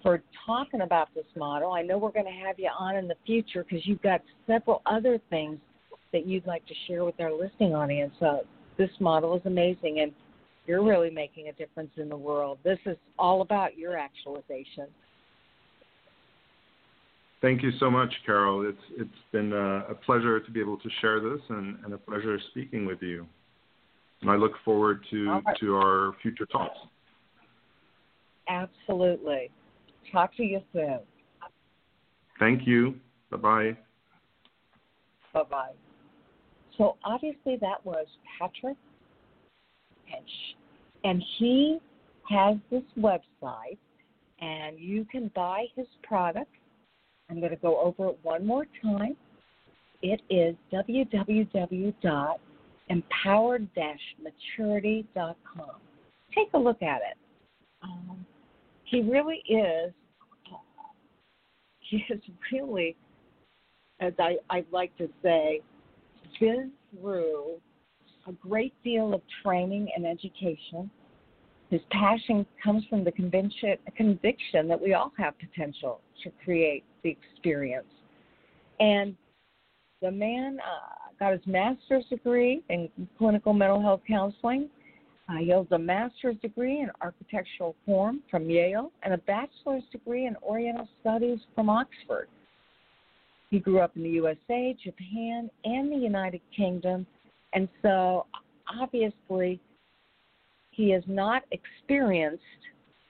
for 0.02 0.22
talking 0.46 0.82
about 0.82 1.08
this 1.14 1.26
model. 1.36 1.72
I 1.72 1.82
know 1.82 1.98
we're 1.98 2.12
going 2.12 2.24
to 2.24 2.46
have 2.46 2.58
you 2.58 2.70
on 2.78 2.96
in 2.96 3.08
the 3.08 3.16
future 3.26 3.64
because 3.64 3.86
you've 3.86 4.02
got 4.02 4.22
several 4.46 4.82
other 4.86 5.18
things 5.28 5.58
that 6.12 6.26
you'd 6.26 6.46
like 6.46 6.66
to 6.66 6.74
share 6.86 7.04
with 7.04 7.20
our 7.20 7.32
listening 7.32 7.74
audience. 7.74 8.14
Uh, 8.20 8.38
this 8.78 8.90
model 9.00 9.36
is 9.36 9.42
amazing, 9.44 10.00
and 10.00 10.12
you're 10.66 10.84
really 10.84 11.10
making 11.10 11.48
a 11.48 11.52
difference 11.52 11.90
in 11.96 12.08
the 12.08 12.16
world. 12.16 12.58
This 12.64 12.78
is 12.86 12.96
all 13.18 13.42
about 13.42 13.76
your 13.76 13.98
actualization. 13.98 14.86
Thank 17.40 17.62
you 17.62 17.70
so 17.78 17.90
much, 17.90 18.12
Carol. 18.26 18.68
It's 18.68 18.78
it's 18.96 19.10
been 19.30 19.52
a, 19.52 19.90
a 19.90 19.94
pleasure 19.94 20.40
to 20.40 20.50
be 20.50 20.60
able 20.60 20.78
to 20.78 20.88
share 21.00 21.20
this, 21.20 21.40
and, 21.50 21.78
and, 21.84 21.94
a 21.94 21.98
pleasure 21.98 22.38
speaking 22.50 22.84
with 22.84 23.00
you. 23.00 23.26
And 24.20 24.30
I 24.30 24.36
look 24.36 24.52
forward 24.64 25.04
to 25.10 25.30
right. 25.30 25.56
to 25.60 25.76
our 25.76 26.12
future 26.22 26.46
talks. 26.46 26.78
Absolutely. 28.48 29.50
Talk 30.10 30.34
to 30.36 30.42
you 30.42 30.60
soon. 30.72 31.00
Thank 32.38 32.66
you. 32.66 32.96
Bye 33.30 33.36
bye. 33.36 33.76
Bye 35.32 35.42
bye. 35.50 35.72
So 36.76 36.96
obviously 37.04 37.56
that 37.60 37.84
was 37.84 38.06
Patrick 38.38 38.76
Hentsch, 40.10 40.54
and 41.04 41.22
he 41.38 41.78
has 42.28 42.56
this 42.70 42.82
website, 42.98 43.78
and 44.40 44.78
you 44.78 45.04
can 45.04 45.30
buy 45.34 45.66
his 45.74 45.86
product. 46.02 46.52
I'm 47.30 47.40
going 47.40 47.50
to 47.50 47.56
go 47.56 47.80
over 47.80 48.10
it 48.10 48.18
one 48.22 48.46
more 48.46 48.66
time. 48.82 49.16
It 50.02 50.20
is 50.30 50.54
www.empowered-maturity.com. 52.90 55.70
Take 56.34 56.48
a 56.54 56.58
look 56.58 56.82
at 56.82 56.98
it. 56.98 57.16
Um, 57.82 58.26
he 58.84 59.02
really 59.02 59.42
is. 59.48 59.92
He 61.80 62.04
is 62.10 62.20
really, 62.52 62.96
as 64.00 64.12
I, 64.18 64.36
I'd 64.50 64.66
like 64.70 64.96
to 64.98 65.08
say, 65.22 65.62
been 66.38 66.70
through 66.90 67.54
a 68.26 68.32
great 68.32 68.74
deal 68.84 69.14
of 69.14 69.22
training 69.42 69.88
and 69.96 70.06
education. 70.06 70.90
His 71.70 71.80
passion 71.90 72.44
comes 72.62 72.84
from 72.88 73.04
the 73.04 73.12
conviction, 73.12 73.76
conviction 73.96 74.68
that 74.68 74.80
we 74.80 74.94
all 74.94 75.12
have 75.18 75.34
potential 75.38 76.00
to 76.22 76.30
create 76.44 76.84
the 77.02 77.10
experience. 77.10 77.86
And 78.80 79.16
the 80.00 80.10
man 80.10 80.58
uh, 80.60 80.97
got 81.18 81.32
his 81.32 81.46
master's 81.46 82.04
degree 82.10 82.62
in 82.68 82.88
clinical 83.16 83.52
mental 83.52 83.80
health 83.80 84.00
counseling. 84.06 84.68
Uh, 85.28 85.36
he 85.38 85.50
holds 85.50 85.70
a 85.72 85.78
master's 85.78 86.36
degree 86.40 86.80
in 86.80 86.88
architectural 87.02 87.74
form 87.84 88.20
from 88.30 88.48
Yale 88.48 88.90
and 89.02 89.12
a 89.12 89.18
bachelor's 89.18 89.82
degree 89.92 90.26
in 90.26 90.36
Oriental 90.42 90.88
Studies 91.00 91.38
from 91.54 91.68
Oxford. 91.68 92.28
He 93.50 93.58
grew 93.58 93.80
up 93.80 93.96
in 93.96 94.02
the 94.02 94.10
USA, 94.10 94.76
Japan, 94.82 95.50
and 95.64 95.90
the 95.90 95.96
United 95.96 96.40
Kingdom, 96.54 97.06
and 97.52 97.68
so 97.82 98.26
obviously 98.80 99.60
he 100.70 100.90
has 100.90 101.02
not 101.06 101.42
experienced 101.50 102.42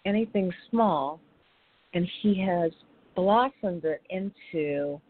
anything 0.07 0.53
small, 0.71 1.21
and 1.95 2.09
he 2.23 2.41
has 2.41 2.73
blossomed 3.15 3.85
it 3.85 4.01
into 4.11 5.01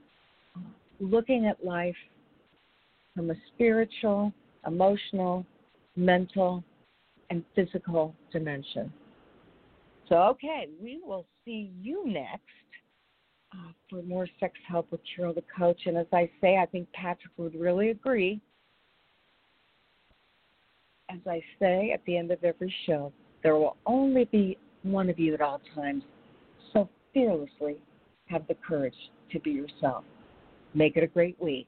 looking 0.98 1.46
at 1.46 1.64
life 1.64 1.94
from 3.18 3.32
a 3.32 3.34
spiritual, 3.52 4.32
emotional, 4.64 5.44
mental, 5.96 6.62
and 7.30 7.42
physical 7.56 8.14
dimension. 8.30 8.92
So, 10.08 10.14
okay, 10.18 10.68
we 10.80 11.00
will 11.04 11.26
see 11.44 11.72
you 11.82 12.06
next 12.06 12.44
uh, 13.52 13.72
for 13.90 14.02
more 14.02 14.28
sex 14.38 14.54
help 14.68 14.92
with 14.92 15.00
Carol 15.16 15.34
the 15.34 15.42
Coach. 15.58 15.80
And 15.86 15.96
as 15.96 16.06
I 16.12 16.30
say, 16.40 16.58
I 16.58 16.66
think 16.66 16.86
Patrick 16.92 17.32
would 17.38 17.56
really 17.56 17.90
agree. 17.90 18.40
As 21.10 21.18
I 21.26 21.42
say 21.58 21.90
at 21.92 22.04
the 22.06 22.16
end 22.16 22.30
of 22.30 22.44
every 22.44 22.72
show, 22.86 23.12
there 23.42 23.56
will 23.56 23.78
only 23.84 24.26
be 24.26 24.56
one 24.84 25.10
of 25.10 25.18
you 25.18 25.34
at 25.34 25.40
all 25.40 25.60
times. 25.74 26.04
So 26.72 26.88
fearlessly 27.12 27.78
have 28.26 28.46
the 28.46 28.54
courage 28.54 28.94
to 29.32 29.40
be 29.40 29.50
yourself. 29.50 30.04
Make 30.72 30.96
it 30.96 31.02
a 31.02 31.08
great 31.08 31.36
week. 31.42 31.66